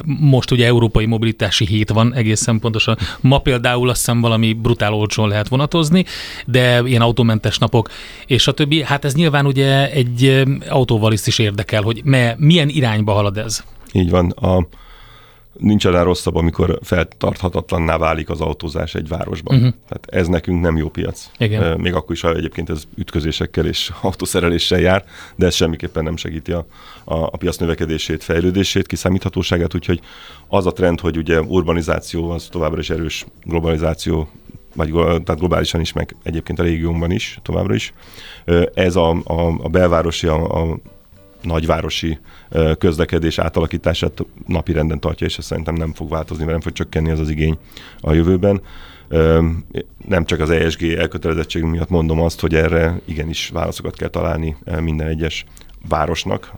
[0.04, 2.96] most ugye európai mobilitási hét van egészen pontosan.
[3.20, 6.04] Ma például azt hiszem valami brutál olcsón lehet vonatozni,
[6.46, 7.90] de ilyen autómentes napok,
[8.26, 8.82] és a többi.
[8.82, 13.64] Hát ez nyilván ugye egy autóval is érdekel, hogy me, milyen irányba halad ez.
[13.92, 14.30] Így van.
[14.30, 14.66] A,
[15.58, 19.56] nincs annál rosszabb, amikor feltarthatatlanná válik az autózás egy városban.
[19.56, 19.74] Uh-huh.
[19.88, 21.30] Tehát ez nekünk nem jó piac.
[21.38, 21.80] Igen.
[21.80, 25.04] Még akkor is, ha egyébként ez ütközésekkel és autószereléssel jár,
[25.36, 26.66] de ez semmiképpen nem segíti a,
[27.04, 30.00] a, a piac növekedését, fejlődését, kiszámíthatóságát, úgyhogy
[30.48, 34.28] az a trend, hogy ugye urbanizáció, az továbbra is erős globalizáció
[34.74, 37.92] vagy tehát globálisan is, meg egyébként a régiónkban is továbbra is.
[38.74, 40.78] Ez a, a, a belvárosi, a, a
[41.42, 42.18] nagyvárosi
[42.78, 47.10] közlekedés átalakítását napi renden tartja, és ez szerintem nem fog változni, mert nem fog csökkenni
[47.10, 47.58] ez az igény
[48.00, 48.60] a jövőben.
[50.08, 55.06] Nem csak az ESG elkötelezettség miatt mondom azt, hogy erre igenis válaszokat kell találni minden
[55.06, 55.44] egyes
[55.88, 56.52] városnak,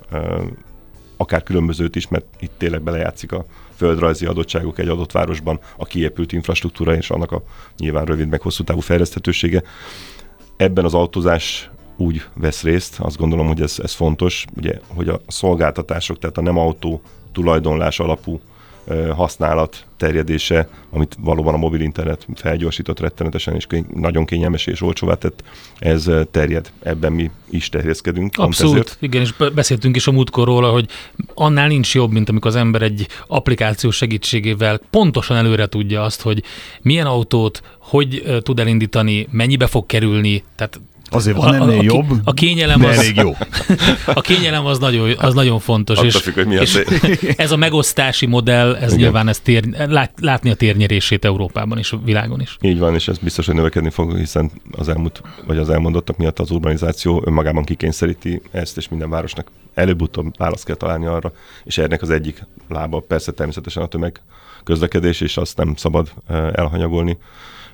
[1.17, 3.45] akár különbözőt is, mert itt tényleg belejátszik a
[3.75, 7.43] földrajzi adottságok egy adott városban, a kiépült infrastruktúra és annak a
[7.77, 9.63] nyilván rövid meg hosszú távú fejleszthetősége.
[10.57, 15.21] Ebben az autózás úgy vesz részt, azt gondolom, hogy ez, ez fontos, ugye, hogy a
[15.27, 17.01] szolgáltatások, tehát a nem autó
[17.33, 18.41] tulajdonlás alapú
[19.17, 25.43] használat terjedése, amit valóban a mobil internet felgyorsított rettenetesen, és nagyon kényelmes és olcsóvá tett,
[25.79, 26.73] ez terjed.
[26.83, 28.37] Ebben mi is terjeszkedünk.
[28.37, 30.89] Abszolút, igen, és beszéltünk is a múltkor róla, hogy
[31.35, 36.43] annál nincs jobb, mint amikor az ember egy applikáció segítségével pontosan előre tudja azt, hogy
[36.83, 40.81] milyen autót, hogy tud elindítani, mennyibe fog kerülni, tehát
[41.15, 43.37] Azért van ennél a, a, jobb, a kényelem de az, elég jó.
[44.15, 46.03] A kényelem az nagyon, az nagyon fontos.
[46.03, 46.75] és, függ, hogy mi és
[47.37, 48.97] ez a megosztási modell, ez Igen.
[48.97, 52.57] nyilván ez tér, lát, látni a térnyerését Európában és a világon is.
[52.61, 56.39] Így van, és ez biztos, hogy növekedni fog, hiszen az elmúlt, vagy az elmondottak miatt
[56.39, 61.33] az urbanizáció önmagában kikényszeríti ezt, és minden városnak előbb-utóbb választ kell találni arra,
[61.65, 64.21] és ennek az egyik lába persze természetesen a tömeg
[64.65, 67.19] közlekedés, és azt nem szabad eh, elhanyagolni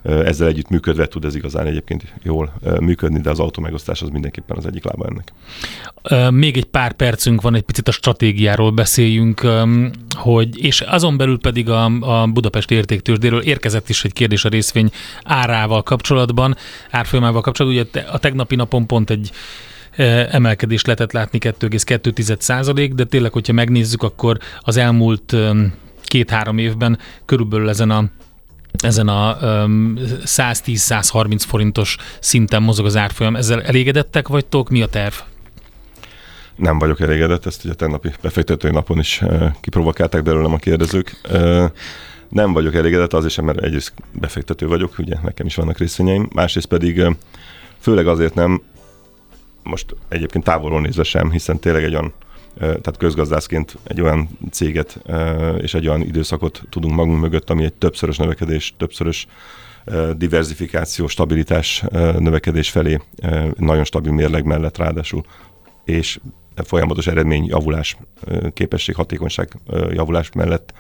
[0.03, 4.67] ezzel együtt működve tud ez igazán egyébként jól működni, de az automegosztás az mindenképpen az
[4.67, 5.33] egyik lába ennek.
[6.31, 9.47] Még egy pár percünk van, egy picit a stratégiáról beszéljünk,
[10.17, 14.91] hogy, és azon belül pedig a, a Budapesti értéktősdéről érkezett is egy kérdés a részvény
[15.25, 16.57] árával kapcsolatban,
[16.91, 17.83] árfolyamával kapcsolatban.
[17.83, 19.31] Ugye a tegnapi napon pont egy
[20.31, 25.37] emelkedést lehetett látni 2,2 százalék, de tényleg, hogyha megnézzük, akkor az elmúlt
[26.03, 28.05] két-három évben körülbelül ezen a
[28.81, 33.37] ezen a um, 110-130 forintos szinten mozog az árfolyam.
[33.37, 34.69] Ezzel elégedettek vagytok?
[34.69, 35.15] Mi a terv?
[36.57, 39.23] Nem vagyok elégedett, ezt ugye tennapi befektetői napon is
[39.61, 41.21] kiprovokálták belőlem a kérdezők.
[42.29, 46.67] Nem vagyok elégedett, azért sem, mert egyrészt befektető vagyok, ugye nekem is vannak részvényeim, másrészt
[46.67, 47.03] pedig
[47.79, 48.63] főleg azért nem,
[49.63, 52.13] most egyébként távolról nézve sem, hiszen tényleg egy olyan
[52.59, 55.03] tehát közgazdászként egy olyan céget
[55.59, 59.27] és egy olyan időszakot tudunk magunk mögött, ami egy többszörös növekedés, többszörös
[60.17, 61.85] diversifikáció, stabilitás
[62.19, 63.01] növekedés felé
[63.57, 65.25] nagyon stabil mérleg mellett ráadásul,
[65.85, 66.21] és
[66.65, 67.97] folyamatos eredmény, javulás,
[68.55, 69.59] képesség, hatékonyság
[69.91, 70.73] javulás mellett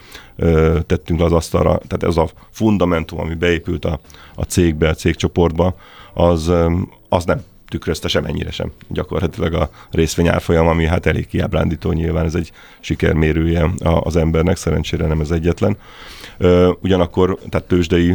[0.87, 1.79] tettünk le az asztalra.
[1.87, 4.01] Tehát ez a fundamentum, ami beépült a,
[4.35, 5.75] a cégbe, a cégcsoportba,
[6.15, 6.53] az,
[7.09, 12.53] az nem tükrözte semennyire sem gyakorlatilag a részvényárfolyam, ami hát elég kiábrándító nyilván, ez egy
[12.81, 15.77] sikermérője az embernek, szerencsére nem ez egyetlen.
[16.81, 18.15] Ugyanakkor, tehát tőzsdei,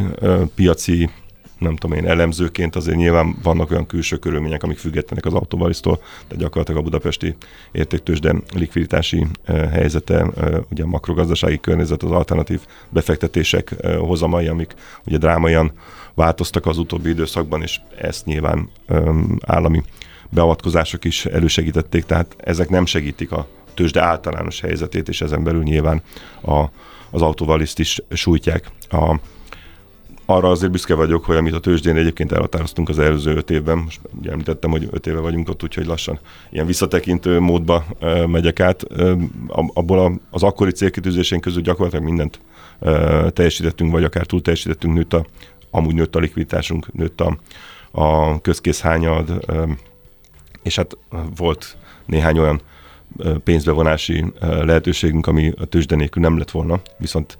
[0.56, 1.10] piaci
[1.58, 6.36] nem tudom én, elemzőként azért nyilván vannak olyan külső körülmények, amik függetlenek az autóvalisztól, de
[6.36, 7.36] gyakorlatilag a budapesti
[7.72, 9.26] értéktősde likviditási
[9.72, 10.26] helyzete,
[10.70, 14.74] ugye a makrogazdasági környezet, az alternatív befektetések hozamai, amik
[15.06, 15.72] ugye drámaian
[16.16, 19.84] változtak az utóbbi időszakban, és ezt nyilván öm, állami
[20.30, 26.02] beavatkozások is elősegítették, tehát ezek nem segítik a tőzsde általános helyzetét, és ezen belül nyilván
[26.42, 26.66] a,
[27.10, 28.72] az autóvaliszt is sújtják.
[28.90, 29.20] A,
[30.26, 34.00] arra azért büszke vagyok, hogy amit a tőzsdén egyébként elhatároztunk az előző öt évben, most
[34.20, 36.20] ugye említettem, hogy öt éve vagyunk ott, úgyhogy lassan
[36.52, 37.86] ilyen visszatekintő módba
[38.28, 38.84] megyek át.
[39.74, 42.40] Abból az akkori célkitűzésén közül gyakorlatilag mindent
[43.34, 45.26] teljesítettünk, vagy akár túl teljesítettünk, nőtt a,
[45.76, 47.38] amúgy nőtt a likviditásunk, nőtt a,
[47.92, 49.46] a közkészhányad,
[50.64, 50.98] és hát
[51.36, 52.62] volt néhány olyan
[53.44, 57.38] pénzbevonási lehetőségünk, ami a tőzsde nélkül nem lett volna, viszont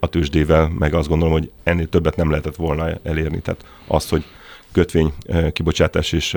[0.00, 3.40] a tőzsdével meg azt gondolom, hogy ennél többet nem lehetett volna elérni.
[3.40, 4.24] Tehát azt, hogy
[4.72, 5.12] kötvény
[5.52, 6.36] kibocsátás és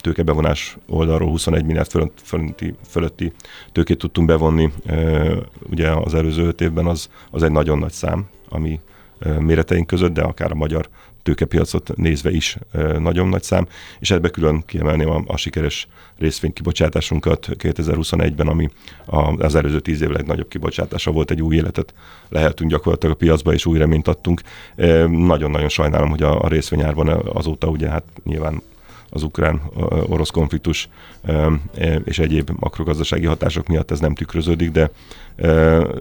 [0.00, 1.90] tőkebevonás oldalról 21 milliárd
[2.22, 3.32] fölötti, fölötti
[3.72, 4.72] tőkét tudtunk bevonni
[5.70, 8.80] ugye az előző öt évben, az, az egy nagyon nagy szám, ami
[9.38, 10.88] méreteink között, de akár a magyar
[11.26, 12.58] tőkepiacot nézve is
[12.98, 13.66] nagyon nagy szám,
[13.98, 18.68] és ebbe külön kiemelném a, a sikeres részvénykibocsátásunkat 2021-ben, ami
[19.36, 21.94] az előző tíz év legnagyobb kibocsátása volt, egy új életet
[22.28, 24.40] lehetünk gyakorlatilag a piacba, és új reményt adtunk.
[25.08, 28.62] Nagyon-nagyon sajnálom, hogy a, a részvényárban azóta ugye hát nyilván
[29.10, 30.88] az ukrán-orosz konfliktus
[32.04, 34.90] és egyéb makrogazdasági hatások miatt ez nem tükröződik, de,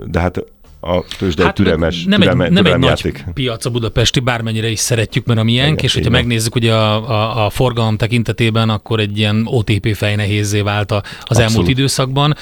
[0.05, 0.43] de hát
[0.85, 3.23] a tőzsde hát türelmes, nem türelme, egy, nem egy játék.
[3.25, 7.09] nagy piac a budapesti, bármennyire is szeretjük, mert a miénk, és hogyha megnézzük ugye a,
[7.09, 11.49] a, a forgalom tekintetében, akkor egy ilyen OTP fejnehézzé vált az Abszolút.
[11.49, 12.35] elmúlt időszakban.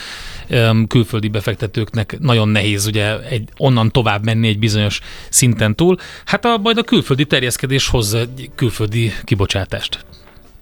[0.88, 5.97] Külföldi befektetőknek nagyon nehéz ugye egy, onnan tovább menni egy bizonyos szinten túl.
[6.25, 10.06] Hát a, majd a külföldi terjeszkedés hozza egy külföldi kibocsátást.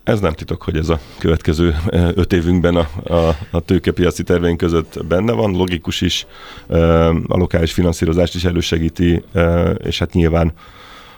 [0.04, 4.58] Ez nem titok, hogy ez a következő eh, öt évünkben a, a, a tőkepiaci terveink
[4.58, 6.26] között benne van, logikus is,
[6.70, 10.54] eh, a lokális finanszírozást is elősegíti, eh, és hát nyilván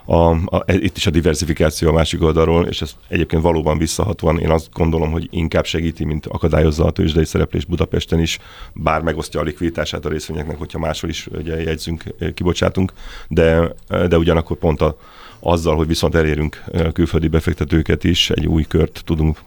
[0.06, 4.50] a, a, itt is a diversifikáció a másik oldalról, és ez egyébként valóban visszahatóan én
[4.50, 8.40] azt gondolom, hogy inkább segíti, mint akadályozza a tőzsdei szereplés Budapesten is,
[8.74, 12.94] bár megosztja a likviditását a részvényeknek, hogyha máshol is ugye, jegyzünk, kibocsátunk,
[13.28, 13.74] de,
[14.08, 14.98] de ugyanakkor pont a,
[15.44, 19.40] azzal, hogy viszont elérünk külföldi befektetőket is, egy új kört tudunk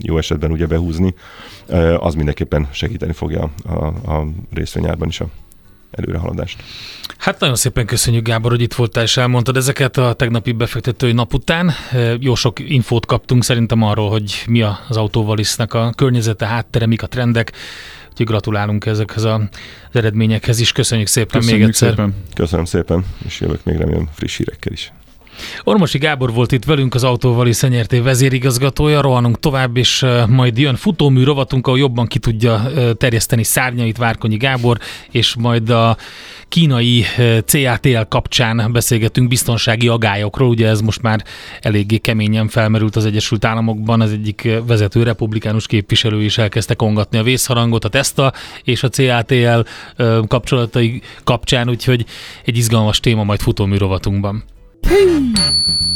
[0.00, 1.14] jó esetben ugye behúzni,
[1.98, 5.26] az mindenképpen segíteni fogja a, a részvényárban is a
[5.90, 6.62] előrehaladást.
[7.18, 11.34] Hát nagyon szépen köszönjük, Gábor, hogy itt voltál és elmondtad ezeket a tegnapi befektetői nap
[11.34, 11.70] után.
[12.18, 17.06] Jó sok infót kaptunk szerintem arról, hogy mi az autóvalisznek a környezete, háttere, mik a
[17.06, 17.52] trendek.
[18.10, 19.40] Úgyhogy gratulálunk ezekhez az
[19.92, 20.72] eredményekhez is.
[20.72, 21.88] Köszönjük szépen Köszönjük még egyszer.
[21.88, 22.14] Szépen.
[22.34, 24.92] Köszönöm szépen, és jövök még remélem friss hírekkel is.
[25.64, 31.24] Ormosi Gábor volt itt velünk, az Autóvali Szenyerté vezérigazgatója, rohanunk tovább, és majd jön futómű
[31.24, 32.62] rovatunk, ahol jobban ki tudja
[32.96, 34.78] terjeszteni szárnyait Várkonyi Gábor,
[35.10, 35.96] és majd a
[36.48, 37.04] kínai
[37.44, 41.24] CATL kapcsán beszélgetünk biztonsági agályokról, ugye ez most már
[41.60, 47.22] eléggé keményen felmerült az Egyesült Államokban, az egyik vezető republikánus képviselő is elkezdte kongatni a
[47.22, 48.32] vészharangot a Tesla
[48.64, 49.60] és a CATL
[50.26, 52.04] kapcsolatai kapcsán, úgyhogy
[52.44, 54.44] egy izgalmas téma majd futómű rovatunkban.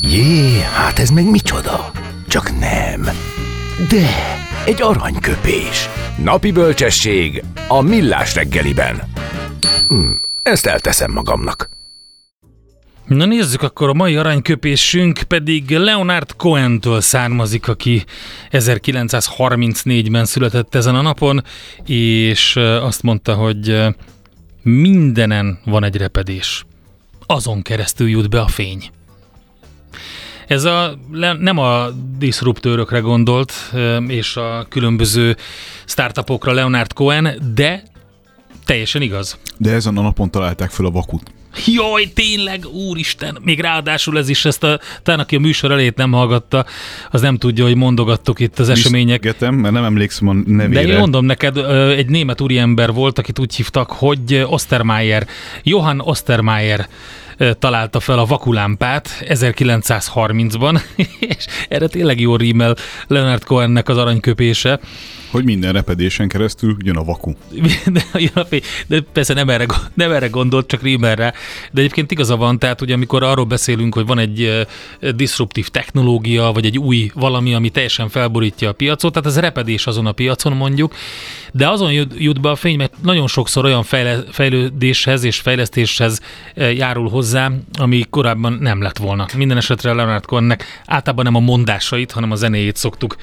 [0.01, 1.90] Jé, hát ez meg micsoda?
[2.29, 3.03] Csak nem.
[3.88, 4.09] De,
[4.66, 5.88] egy aranyköpés.
[6.22, 9.03] Napi bölcsesség a millás reggeliben.
[9.88, 10.11] Hm,
[10.42, 11.68] ezt elteszem magamnak.
[13.07, 18.05] Na nézzük, akkor a mai aranyköpésünk pedig Leonard Cohen-től származik, aki
[18.51, 21.44] 1934-ben született ezen a napon,
[21.85, 23.85] és azt mondta, hogy
[24.62, 26.64] mindenen van egy repedés
[27.27, 28.91] azon keresztül jut be a fény.
[30.47, 30.99] Ez a,
[31.39, 33.53] nem a diszruptőrökre gondolt,
[34.07, 35.37] és a különböző
[35.85, 37.83] startupokra Leonard Cohen, de
[38.65, 39.39] teljesen igaz.
[39.57, 41.33] De ezen a napon találták fel a vakut.
[41.66, 43.38] Jaj, tényleg, úristen!
[43.42, 46.66] Még ráadásul ez is, ezt a, talán aki a műsor elét nem hallgatta,
[47.11, 49.21] az nem tudja, hogy mondogattuk itt az események.
[49.21, 50.83] Getem, mert nem emlékszem a nevére.
[50.83, 51.57] De én mondom neked,
[51.90, 55.27] egy német úriember volt, akit úgy hívtak, hogy Ostermeier,
[55.62, 56.88] Johann Ostermeier
[57.59, 60.81] találta fel a vakulámpát 1930-ban,
[61.37, 64.81] és erre tényleg jó rímel Leonard Cohennek az aranyköpése.
[65.31, 67.33] Hogy minden repedésen keresztül jön a vaku.
[67.87, 71.33] De, de persze nem erre, nem erre gondolt, csak rímelre.
[71.72, 74.66] De egyébként igaza van, tehát ugye amikor arról beszélünk, hogy van egy
[75.14, 80.07] disruptív technológia, vagy egy új valami, ami teljesen felborítja a piacot, tehát ez repedés azon
[80.07, 80.94] a piacon mondjuk,
[81.53, 86.20] de azon jut, be a fény, mert nagyon sokszor olyan fejle, fejlődéshez és fejlesztéshez
[86.55, 87.26] járul hozzá,
[87.79, 89.27] ami korábban nem lett volna.
[89.37, 93.17] Minden esetre Leonard Cohennek általában nem a mondásait, hanem a zenéjét szoktuk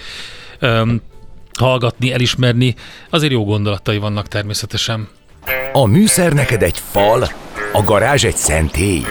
[0.61, 1.01] um,
[1.59, 2.75] hallgatni, elismerni.
[3.09, 5.07] Azért jó gondolatai vannak természetesen.
[5.73, 7.27] A műszer neked egy fal,
[7.73, 9.01] a garázs egy szentély.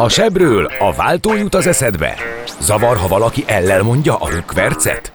[0.00, 2.14] A sebről a váltó jut az eszedbe.
[2.60, 5.12] Zavar, ha valaki ellel mondja a rükvercet?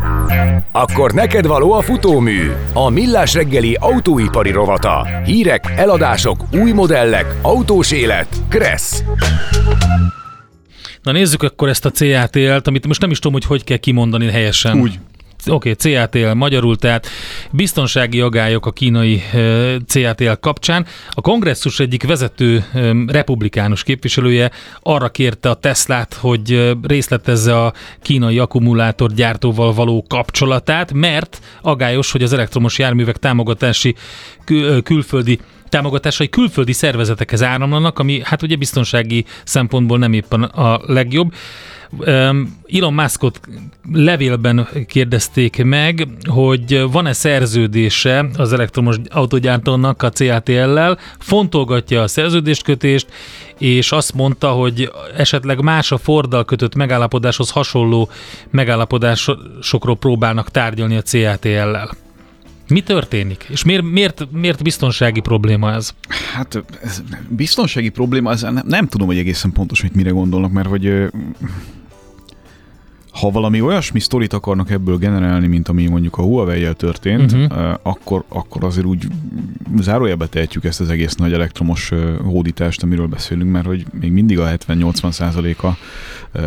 [0.72, 5.08] Akkor neked való a futómű, a millás reggeli autóipari rovata.
[5.24, 9.04] Hírek, eladások, új modellek, autós élet, Kressz.
[11.02, 14.32] Na nézzük akkor ezt a CATL-t, amit most nem is tudom, hogy hogy kell kimondani
[14.32, 14.80] helyesen.
[14.80, 15.00] Úgy
[15.48, 17.08] oké, okay, CATL magyarul, tehát
[17.52, 19.24] biztonsági agályok a kínai
[19.88, 20.86] CATL kapcsán.
[21.10, 22.66] A kongresszus egyik vezető
[23.08, 32.12] republikánus képviselője arra kérte a Teslát, hogy részletezze a kínai akkumulátorgyártóval való kapcsolatát, mert agályos,
[32.12, 33.96] hogy az elektromos járművek támogatási
[34.46, 41.34] kül- külföldi támogatásai külföldi szervezetekhez áramlanak, ami hát ugye biztonsági szempontból nem éppen a legjobb.
[42.68, 43.40] Elon Muskot
[43.92, 53.08] levélben kérdezték meg, hogy van-e szerződése az elektromos autógyártónak a CATL-lel, fontolgatja a szerződéskötést,
[53.58, 58.10] és azt mondta, hogy esetleg más a Forddal kötött megállapodáshoz hasonló
[58.50, 61.90] megállapodásokról próbálnak tárgyalni a CATL-lel.
[62.68, 63.46] Mi történik?
[63.50, 65.94] És miért, miért, miért biztonsági probléma ez?
[66.34, 70.68] Hát ez biztonsági probléma, ez nem, nem tudom, hogy egészen pontos, hogy mire gondolnak, mert
[70.68, 71.10] hogy
[73.20, 77.74] ha valami olyasmi sztorit akarnak ebből generálni, mint ami mondjuk a Huawei-jel történt, uh-huh.
[77.82, 79.08] akkor, akkor azért úgy
[79.80, 81.92] zárójelbe tehetjük ezt az egész nagy elektromos
[82.24, 85.78] hódítást, amiről beszélünk, mert hogy még mindig a 70-80 százaléka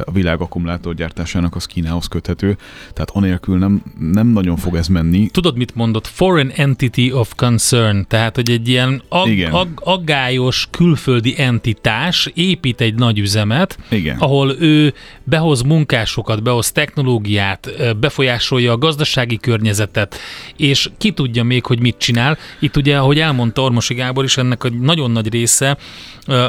[0.04, 2.56] a világ akkumulátorgyártásának az Kínához köthető,
[2.92, 5.28] tehát anélkül nem, nem nagyon fog ez menni.
[5.28, 6.06] Tudod, mit mondott?
[6.06, 12.94] Foreign entity of concern, tehát, hogy egy ilyen ag- ag- aggályos külföldi entitás épít egy
[12.94, 14.18] nagy üzemet, Igen.
[14.18, 20.16] ahol ő behoz munkásokat, behoz technológiát, befolyásolja a gazdasági környezetet,
[20.56, 22.38] és ki tudja még, hogy mit csinál.
[22.60, 25.76] Itt ugye, ahogy elmondta Ormosi Gábor is, ennek a nagyon nagy része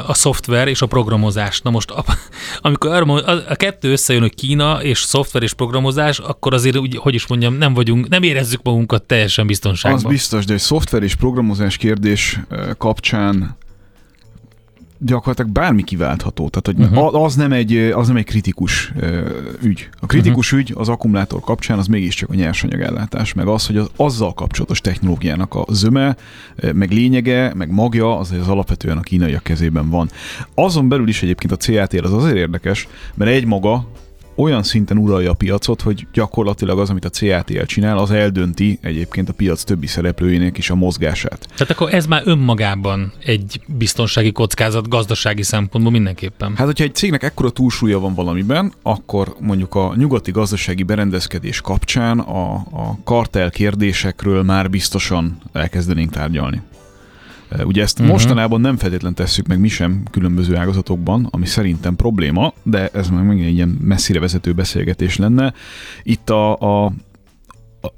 [0.06, 1.60] a szoftver és a programozás.
[1.60, 1.92] Na most,
[2.60, 7.26] amikor a kettő összejön, hogy Kína és szoftver és programozás, akkor azért, úgy, hogy is
[7.26, 10.04] mondjam, nem vagyunk, nem érezzük magunkat teljesen biztonságban.
[10.04, 12.40] Az biztos, de egy szoftver és programozás kérdés
[12.78, 13.56] kapcsán
[15.02, 16.48] gyakorlatilag bármi kiváltható.
[16.48, 17.22] Tehát, hogy uh-huh.
[17.22, 19.18] az, nem egy, az nem egy kritikus uh,
[19.62, 19.88] ügy.
[20.00, 20.68] A kritikus uh-huh.
[20.68, 25.54] ügy az akkumulátor kapcsán az mégiscsak a nyersanyagellátás, meg az, hogy az azzal kapcsolatos technológiának
[25.54, 26.16] a zöme,
[26.72, 30.10] meg lényege, meg magja, az, az alapvetően a kínaiak kezében van.
[30.54, 33.88] Azon belül is egyébként a CATL az azért érdekes, mert egy maga
[34.40, 39.28] olyan szinten uralja a piacot, hogy gyakorlatilag az, amit a CATL csinál, az eldönti egyébként
[39.28, 41.48] a piac többi szereplőjének is a mozgását.
[41.54, 46.56] Tehát akkor ez már önmagában egy biztonsági kockázat gazdasági szempontból mindenképpen.
[46.56, 52.18] Hát, hogyha egy cégnek ekkora túlsúlya van valamiben, akkor mondjuk a nyugati gazdasági berendezkedés kapcsán
[52.18, 56.62] a, a kartel kérdésekről már biztosan elkezdenénk tárgyalni.
[57.64, 58.14] Ugye ezt uh-huh.
[58.14, 63.22] mostanában nem feltétlen tesszük meg mi sem különböző ágazatokban, ami szerintem probléma, de ez már
[63.22, 65.54] megint egy ilyen messzire vezető beszélgetés lenne.
[66.02, 66.84] Itt a, a,
[67.80, 67.92] a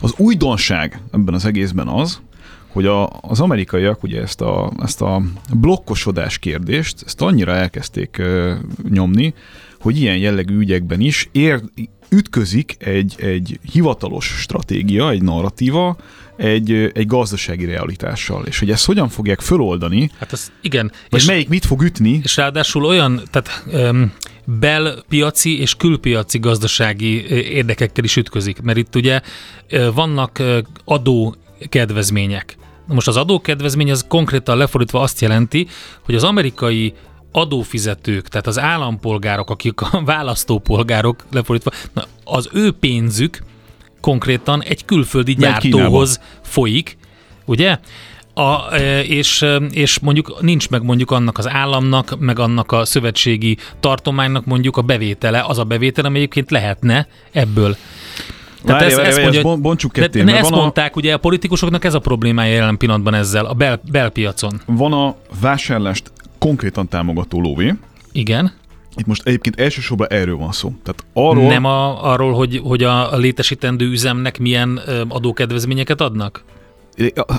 [0.00, 2.20] az újdonság ebben az egészben az,
[2.68, 5.22] hogy a, az amerikaiak ugye ezt a, ezt a
[5.52, 8.54] blokkosodás kérdést, ezt annyira elkezdték ö,
[8.88, 9.34] nyomni,
[9.80, 11.60] hogy ilyen jellegű ügyekben is ér,
[12.08, 15.96] ütközik egy, egy hivatalos stratégia, egy narratíva,
[16.36, 20.92] egy, egy gazdasági realitással, és hogy ezt hogyan fogják föloldani, hát ez, igen.
[21.10, 22.20] vagy és, melyik mit fog ütni.
[22.22, 24.12] És ráadásul olyan, tehát um,
[24.44, 29.20] belpiaci és külpiaci gazdasági érdekekkel is ütközik, mert itt ugye
[29.94, 30.42] vannak
[30.84, 31.34] adó
[31.68, 32.56] kedvezmények.
[32.86, 35.66] Most az adókedvezmény az konkrétan lefordítva azt jelenti,
[36.04, 36.94] hogy az amerikai
[37.32, 41.70] adófizetők, tehát az állampolgárok, akik a választópolgárok lefordítva,
[42.24, 43.38] az ő pénzük
[44.04, 46.38] konkrétan egy külföldi Megy gyártóhoz Kínába.
[46.42, 46.96] folyik,
[47.44, 47.78] ugye?
[48.34, 52.84] A, e, és, e, és mondjuk nincs meg mondjuk annak az államnak, meg annak a
[52.84, 57.76] szövetségi tartománynak mondjuk a bevétele, az a bevétel, ami egyébként lehetne ebből.
[58.64, 60.22] Tehát várj, ezt, várj, ezt mondja, bontsuk ketté.
[60.22, 63.80] Ne, ezt mondták, a, ugye a politikusoknak ez a problémája jelen pillanatban ezzel, a bel,
[63.90, 64.60] belpiacon.
[64.66, 67.74] Van a vásárlást konkrétan támogató lóvé.
[68.12, 68.52] Igen.
[68.96, 70.72] Itt most egyébként elsősorban erről van szó.
[70.82, 71.46] Tehát arról...
[71.46, 76.44] Nem a, arról, hogy, hogy a létesítendő üzemnek milyen adókedvezményeket adnak?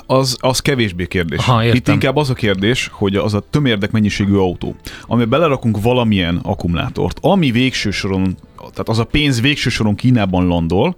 [0.06, 1.38] Az, az kevésbé kérdés.
[1.38, 4.74] Aha, Itt inkább az a kérdés, hogy az a tömérdek mennyiségű autó,
[5.06, 10.96] amiben belerakunk valamilyen akkumulátort, ami végső soron, tehát az a pénz végső soron Kínában landol,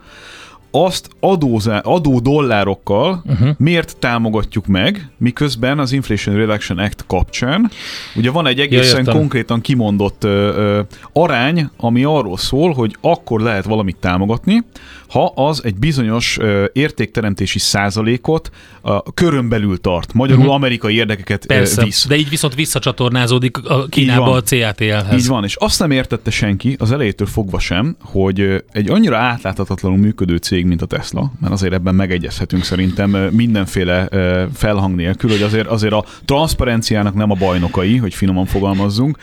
[0.70, 3.48] azt adózá, adó dollárokkal uh-huh.
[3.58, 7.70] miért támogatjuk meg, miközben az Inflation Reduction Act kapcsán
[8.16, 10.80] ugye van egy egészen ja, konkrétan kimondott ö, ö,
[11.12, 14.64] arány, ami arról szól, hogy akkor lehet valamit támogatni,
[15.08, 18.50] ha az egy bizonyos ö, értékteremtési százalékot
[18.80, 20.12] a körön belül tart.
[20.12, 20.56] Magyarul uh-huh.
[20.56, 22.06] amerikai érdekeket Persze, visz.
[22.06, 25.20] de így viszont visszacsatornázódik a Kínába a CATL-hez.
[25.20, 29.98] Így van, és azt nem értette senki, az elejétől fogva sem, hogy egy annyira átláthatatlanul
[29.98, 34.08] működő cég, mint a Tesla, mert azért ebben megegyezhetünk szerintem mindenféle
[34.54, 39.18] felhang nélkül, hogy azért, azért a transzparenciának nem a bajnokai, hogy finoman fogalmazzunk,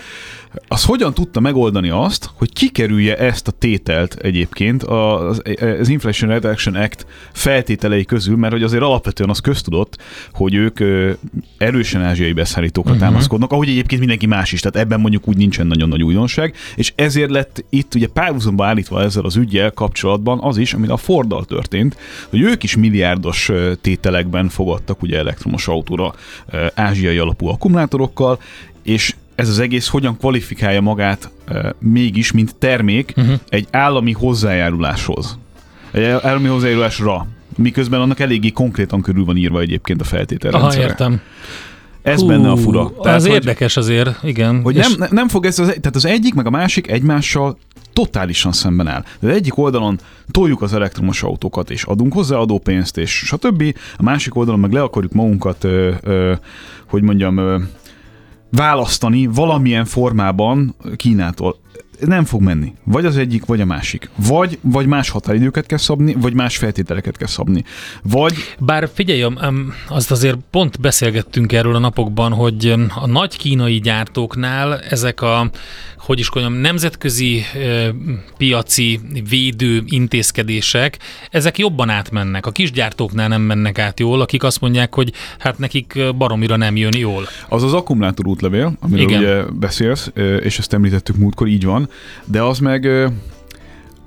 [0.67, 5.41] az hogyan tudta megoldani azt, hogy kikerülje ezt a tételt egyébként az,
[5.79, 9.97] az Inflation Reduction Act feltételei közül, mert hogy azért alapvetően az köztudott,
[10.33, 10.79] hogy ők
[11.57, 13.07] erősen ázsiai beszállítókra uh-huh.
[13.07, 16.93] támaszkodnak, ahogy egyébként mindenki más is, tehát ebben mondjuk úgy nincsen nagyon nagy újdonság, és
[16.95, 21.45] ezért lett itt ugye párhuzamba állítva ezzel az ügyel kapcsolatban az is, ami a Forddal
[21.45, 21.97] történt,
[22.29, 23.51] hogy ők is milliárdos
[23.81, 26.13] tételekben fogadtak ugye elektromos autóra
[26.73, 28.39] ázsiai alapú akkumulátorokkal,
[28.83, 33.39] és ez az egész hogyan kvalifikálja magát e, mégis, mint termék uh-huh.
[33.49, 35.37] egy állami hozzájáruláshoz.
[35.91, 37.27] Egy állami hozzájárulásra.
[37.57, 40.83] Miközben annak eléggé konkrétan körül van írva egyébként a feltételrendszere.
[40.83, 41.21] Aha, értem.
[42.01, 42.91] Ez Hú, benne a fura.
[43.01, 44.61] Tehát, az hogy, érdekes azért, igen.
[44.61, 47.57] Hogy nem, nem fog ez, az, tehát az egyik meg a másik egymással
[47.93, 49.03] totálisan szemben áll.
[49.19, 49.99] De egyik oldalon
[50.31, 53.75] toljuk az elektromos autókat, és adunk hozzá adópénzt, és stb.
[53.97, 56.33] A másik oldalon meg le akarjuk magunkat, ö, ö,
[56.85, 57.57] hogy mondjam, ö,
[58.55, 61.57] választani valamilyen formában Kínától.
[61.99, 62.73] Nem fog menni.
[62.83, 64.09] Vagy az egyik, vagy a másik.
[64.15, 67.63] Vagy, vagy más határidőket kell szabni, vagy más feltételeket kell szabni.
[68.03, 68.33] Vagy...
[68.59, 69.25] Bár figyelj,
[69.87, 75.49] azt azért pont beszélgettünk erről a napokban, hogy a nagy kínai gyártóknál ezek a
[75.97, 77.43] hogy is mondjam, nemzetközi
[78.37, 80.97] piaci védő intézkedések,
[81.31, 82.45] ezek jobban átmennek.
[82.45, 86.97] A kisgyártóknál nem mennek át jól, akik azt mondják, hogy hát nekik baromira nem jön
[86.97, 87.27] jól.
[87.49, 89.19] Az az akkumulátor útlevél, amiről Igen.
[89.19, 90.11] ugye beszélsz,
[90.43, 91.84] és ezt említettük múltkor, így van,
[92.25, 92.87] de az meg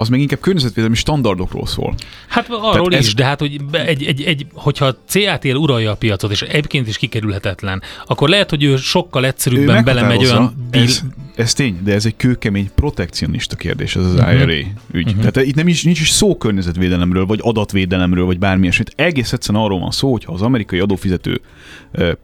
[0.00, 1.94] az meg inkább környezetvédelmi standardokról szól.
[2.28, 3.14] Hát arról Tehát is, ez...
[3.14, 7.82] de hát hogy egy, egy, egy, hogyha CATL uralja a piacot, és egyébként is kikerülhetetlen,
[8.06, 10.68] akkor lehet, hogy ő sokkal egyszerűbben belemegy olyan...
[10.70, 11.02] Ez,
[11.36, 14.32] ez tény, de ez egy kőkemény protekcionista kérdés, ez az uh-huh.
[14.32, 14.48] Mhm.
[14.48, 15.06] IRA ügy.
[15.06, 15.20] Uh-huh.
[15.20, 18.92] Tehát itt nem is, nincs is szó környezetvédelemről, vagy adatvédelemről, vagy bármi eset.
[18.96, 21.40] Egész egyszerűen arról van szó, hogyha az amerikai adófizető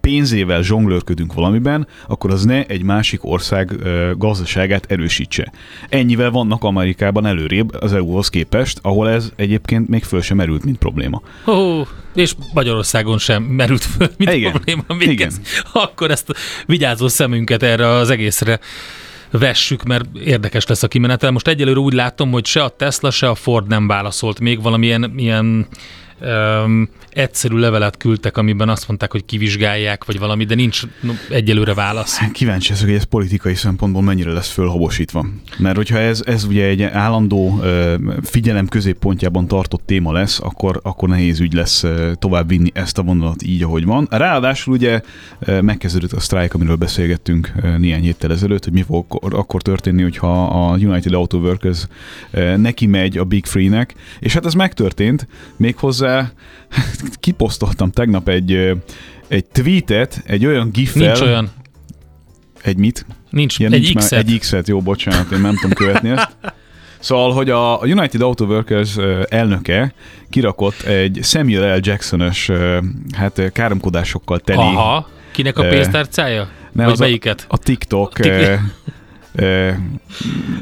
[0.00, 3.72] pénzével zsonglőrködünk valamiben, akkor az ne egy másik ország
[4.16, 5.52] gazdaságát erősítse.
[5.88, 10.78] Ennyivel vannak Amerikában előrébb az EU-hoz képest, ahol ez egyébként még föl sem merült, mint
[10.78, 11.22] probléma.
[11.46, 11.82] Ó,
[12.14, 14.52] és Magyarországon sem merült föl, mint Igen.
[14.52, 14.82] probléma.
[14.88, 15.26] Még Igen.
[15.26, 15.40] Ez,
[15.72, 16.32] akkor ezt
[16.66, 18.60] vigyázó szemünket erre az egészre
[19.30, 21.30] vessük, mert érdekes lesz a kimenetel.
[21.30, 25.12] Most egyelőre úgy látom, hogy se a Tesla, se a Ford nem válaszolt még valamilyen
[25.16, 25.66] ilyen
[26.24, 31.74] um, egyszerű levelet küldtek, amiben azt mondták, hogy kivizsgálják, vagy valami, de nincs no, egyelőre
[31.74, 32.18] válasz.
[32.32, 35.26] Kíváncsi ezek, hogy ez politikai szempontból mennyire lesz fölhabosítva.
[35.58, 41.08] Mert hogyha ez, ez ugye egy állandó ö, figyelem középpontjában tartott téma lesz, akkor, akkor
[41.08, 44.06] nehéz ügy lesz ö, tovább vinni ezt a vonalat így, ahogy van.
[44.10, 45.00] Ráadásul ugye
[45.38, 50.02] ö, megkezdődött a sztrájk, amiről beszélgettünk néhány héttel ezelőtt, hogy mi fog akkor- akkor történni,
[50.02, 51.86] hogyha a United Auto Workers
[52.56, 56.13] neki megy a Big Free-nek, és hát ez megtörtént, méghozzá
[57.20, 58.72] kiposztoltam tegnap egy
[59.28, 61.50] egy tweetet, egy olyan gif Nincs olyan,
[62.62, 63.06] egy mit?
[63.30, 64.18] nincs, Ja, egy nincs már- X-et.
[64.28, 66.36] Egy X-et, jó, bocsánat, én nem tudom követni ezt.
[66.98, 68.96] Szóval, hogy a a United Auto Workers
[69.28, 69.94] elnöke
[70.30, 71.80] kirakott egy Samuel L.
[71.82, 72.50] Jackson-ös
[73.16, 76.48] hát káromkodásokkal teli Aha, kinek a pénztárcája?
[76.72, 77.44] nem, Vagy az a- melyiket?
[77.48, 78.54] a TikTok Tik- ö, ö,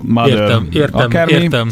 [0.02, 1.70] mother, Értem, értem, akármi, értem.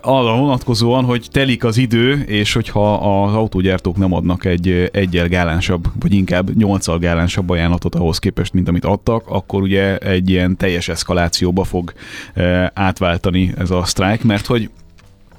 [0.00, 5.84] arra vonatkozóan, hogy telik az idő, és hogyha az autógyártók nem adnak egy egyel gálánsabb,
[6.00, 10.88] vagy inkább nyolccal gálánsabb ajánlatot ahhoz képest, mint amit adtak, akkor ugye egy ilyen teljes
[10.88, 11.92] eszkalációba fog
[12.74, 14.70] átváltani ez a sztrájk, mert hogy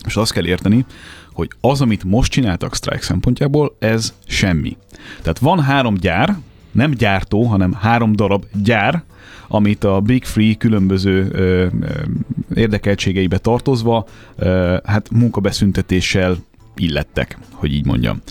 [0.03, 0.85] most azt kell érteni,
[1.33, 4.77] hogy az, amit most csináltak sztrájk szempontjából, ez semmi.
[5.21, 6.35] Tehát van három gyár,
[6.71, 9.03] nem gyártó, hanem három darab gyár,
[9.47, 11.67] amit a Big Free különböző ö, ö,
[12.55, 14.05] érdekeltségeibe tartozva,
[14.35, 16.37] ö, hát munkabeszüntetéssel
[16.75, 18.21] illettek, hogy így mondjam.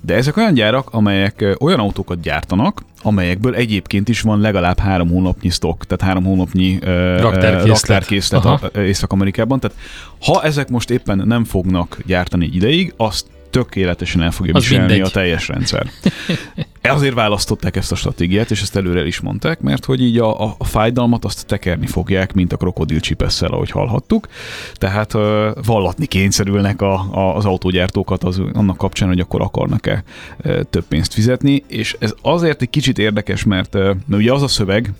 [0.00, 5.50] De ezek olyan gyárak, amelyek olyan autókat gyártanak, amelyekből egyébként is van legalább három hónapnyi
[5.50, 7.20] stock, tehát három hónapnyi ö,
[7.66, 8.44] Raktárkészlet.
[8.44, 9.60] a- Észak-Amerikában.
[9.60, 9.76] Tehát
[10.20, 15.06] ha ezek most éppen nem fognak gyártani ideig, azt tökéletesen el fogja Az viselni mindegy.
[15.06, 15.86] a teljes rendszer.
[16.88, 20.42] Azért választották ezt a stratégiát, és ezt előre el is mondták, mert hogy így a,
[20.42, 24.28] a, a fájdalmat azt tekerni fogják, mint a krokodil csipesszel, ahogy hallhattuk.
[24.74, 30.04] Tehát ö, vallatni kényszerülnek a, a, az autógyártókat az, annak kapcsán, hogy akkor akarnak-e
[30.42, 34.42] ö, több pénzt fizetni, és ez azért egy kicsit érdekes, mert, ö, mert ugye az
[34.42, 34.92] a szöveg,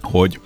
[0.00, 0.40] hogy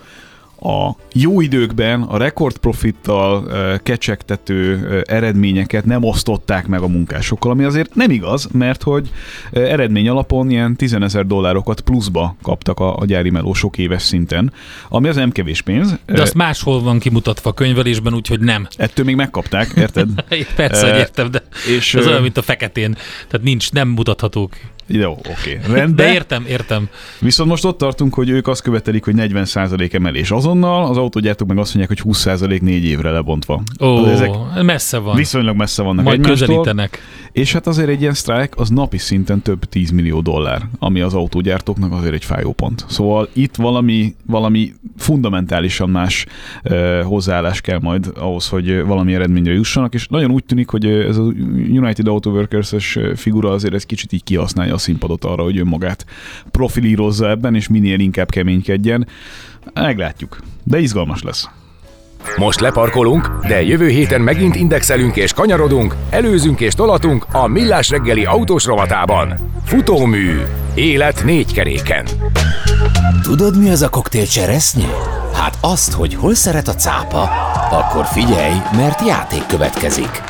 [0.61, 3.49] a jó időkben a rekordprofittal
[3.83, 9.11] kecsegtető eredményeket nem osztották meg a munkásokkal, ami azért nem igaz, mert hogy
[9.53, 14.53] eredmény alapon ilyen 10 ezer dollárokat pluszba kaptak a, a gyári melósok éves szinten,
[14.89, 15.99] ami az nem kevés pénz.
[16.07, 18.69] De azt máshol van kimutatva a könyvelésben, úgyhogy nem.
[18.77, 20.09] Ettől még megkapták, érted?
[20.57, 21.43] Persze, hogy értem, de
[21.77, 22.97] és, ez olyan, mint a feketén.
[23.29, 24.57] Tehát nincs, nem mutathatók.
[24.89, 25.61] Jó, oké.
[25.67, 26.13] De Rendben.
[26.13, 26.89] értem, értem.
[27.21, 31.59] Viszont most ott tartunk, hogy ők azt követelik, hogy 40% emelés azonnal, az autógyártók meg
[31.59, 33.63] azt mondják, hogy 20% négy évre lebontva.
[33.81, 34.31] Ó, Ezek
[34.63, 35.17] messze van.
[35.17, 36.47] viszonylag messze vannak Majd egymástól.
[36.47, 37.01] közelítenek.
[37.37, 41.15] És hát azért egy ilyen sztrájk az napi szinten több 10 millió dollár, ami az
[41.15, 42.85] autógyártóknak azért egy fájó pont.
[42.89, 46.27] Szóval itt valami, valami fundamentálisan más
[46.65, 51.09] uh, hozzáállás kell majd ahhoz, hogy valami eredményre jussanak, és nagyon úgy tűnik, hogy ö,
[51.09, 51.23] ez a
[51.71, 56.07] United Auto Workers-es ö, figura azért egy kicsit így kihasználja a színpadot arra, hogy önmagát
[56.51, 59.07] profilírozza ebben, és minél inkább keménykedjen.
[59.75, 60.39] Meglátjuk.
[60.65, 61.49] De izgalmas lesz.
[62.37, 68.25] Most leparkolunk, de jövő héten megint indexelünk és kanyarodunk, előzünk és tolatunk a Millás reggeli
[68.25, 69.35] autós rovatában.
[69.65, 70.41] Futómű.
[70.75, 72.05] Élet négy keréken.
[73.23, 74.89] Tudod, mi az a koktél cseresznye?
[75.35, 77.23] Hát azt, hogy hol szeret a cápa,
[77.71, 80.23] akkor figyelj, mert játék következik.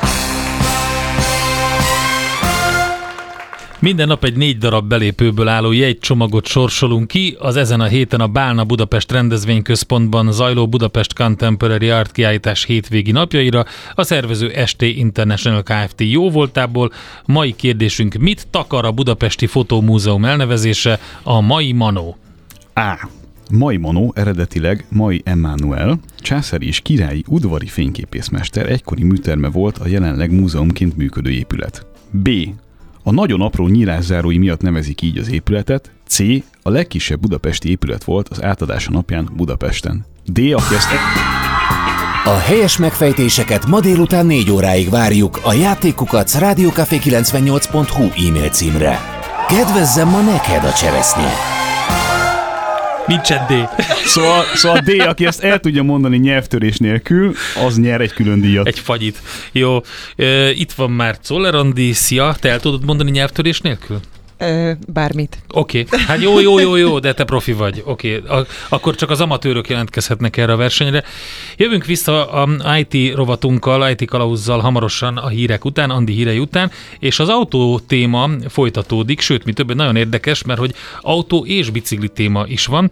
[3.87, 7.37] Minden nap egy négy darab belépőből álló jegycsomagot sorsolunk ki.
[7.39, 13.65] Az ezen a héten a Bálna Budapest rendezvényközpontban zajló Budapest Contemporary Art kiállítás hétvégi napjaira
[13.95, 16.01] a szervező ST International Kft.
[16.01, 16.93] jó voltából.
[17.27, 22.17] Mai kérdésünk, mit takar a Budapesti Fotómúzeum elnevezése a mai Manó?
[22.75, 23.09] A.
[23.51, 30.33] Mai Manó eredetileg Mai Emmanuel, császári és királyi udvari fényképészmester egykori műterme volt a jelenleg
[30.33, 31.87] múzeumként működő épület.
[32.11, 32.29] B.
[33.09, 35.91] A nagyon apró nyílászárói miatt nevezik így az épületet.
[36.07, 36.19] C.
[36.63, 40.07] A legkisebb budapesti épület volt az átadása napján Budapesten.
[40.25, 40.39] D.
[40.39, 40.89] Aki ezt...
[42.25, 49.01] A helyes megfejtéseket ma délután 4 óráig várjuk a játékukat rádiókafé98.hu e-mail címre.
[49.49, 51.33] Kedvezzem ma neked a cseresznye!
[53.07, 53.69] Nincsen D.
[54.05, 55.01] Szóval, szóval D.
[55.01, 57.35] Aki ezt el tudja mondani nyelvtörés nélkül,
[57.67, 58.67] az nyer egy külön díjat.
[58.67, 59.19] Egy fagyit.
[59.53, 59.81] Jó,
[60.55, 61.93] itt van már Czoller Andi.
[61.93, 64.01] Szia, te el tudod mondani nyelvtörés nélkül?
[64.89, 65.39] Bármit.
[65.53, 66.01] Oké, okay.
[66.01, 67.83] hát jó, jó, jó, jó, de te profi vagy.
[67.85, 68.43] Oké, okay.
[68.69, 71.05] akkor csak az amatőrök jelentkezhetnek erre a versenyre.
[71.57, 77.19] Jövünk vissza a IT rovatunkkal, IT kalauzzal hamarosan a hírek után, Andi hírei után, és
[77.19, 82.45] az autó téma folytatódik, sőt, mi több, nagyon érdekes, mert hogy autó és bicikli téma
[82.47, 82.91] is van.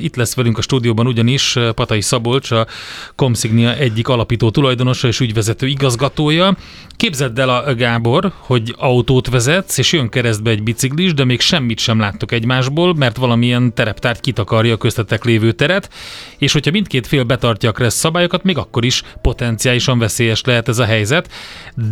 [0.00, 2.66] Itt lesz velünk a stúdióban ugyanis Patai Szabolcs, a
[3.14, 6.56] Comsignia egyik alapító tulajdonosa és ügyvezető igazgatója.
[6.96, 11.78] Képzeld el a Gábor, hogy autót vezetsz, és jön keresztbe egy biciklis, de még semmit
[11.78, 15.90] sem láttok egymásból, mert valamilyen tereptárt kitakarja a köztetek lévő teret,
[16.38, 20.78] és hogyha mindkét fél betartja a kressz szabályokat, még akkor is potenciálisan veszélyes lehet ez
[20.78, 21.30] a helyzet.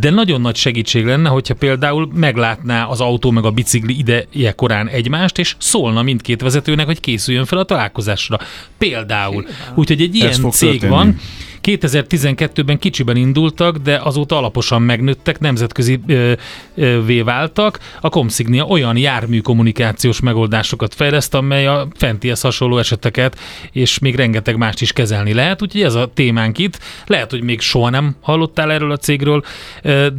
[0.00, 4.88] De nagyon nagy segítség lenne, hogyha például meglátná az autó meg a bicikli ideje korán
[4.88, 8.38] egymást, és szólna mindkét vezetőnek, hogy készüljön fel a találkozásra.
[8.78, 9.46] Például.
[9.74, 10.92] Úgyhogy egy ilyen cég történni.
[10.92, 11.18] van,
[11.64, 16.32] 2012-ben kicsiben indultak, de azóta alaposan megnőttek, nemzetközi ö,
[16.74, 17.78] ö, váltak.
[18.00, 23.38] A Comsignia olyan jármű kommunikációs megoldásokat fejleszt, amely a fentihez hasonló eseteket
[23.72, 26.78] és még rengeteg mást is kezelni lehet, úgyhogy ez a témánk itt.
[27.06, 29.44] Lehet, hogy még soha nem hallottál erről a cégről,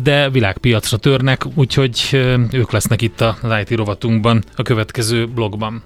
[0.03, 2.01] de világpiacra törnek, úgyhogy
[2.51, 5.83] ők lesznek itt a IT rovatunkban a következő blogban.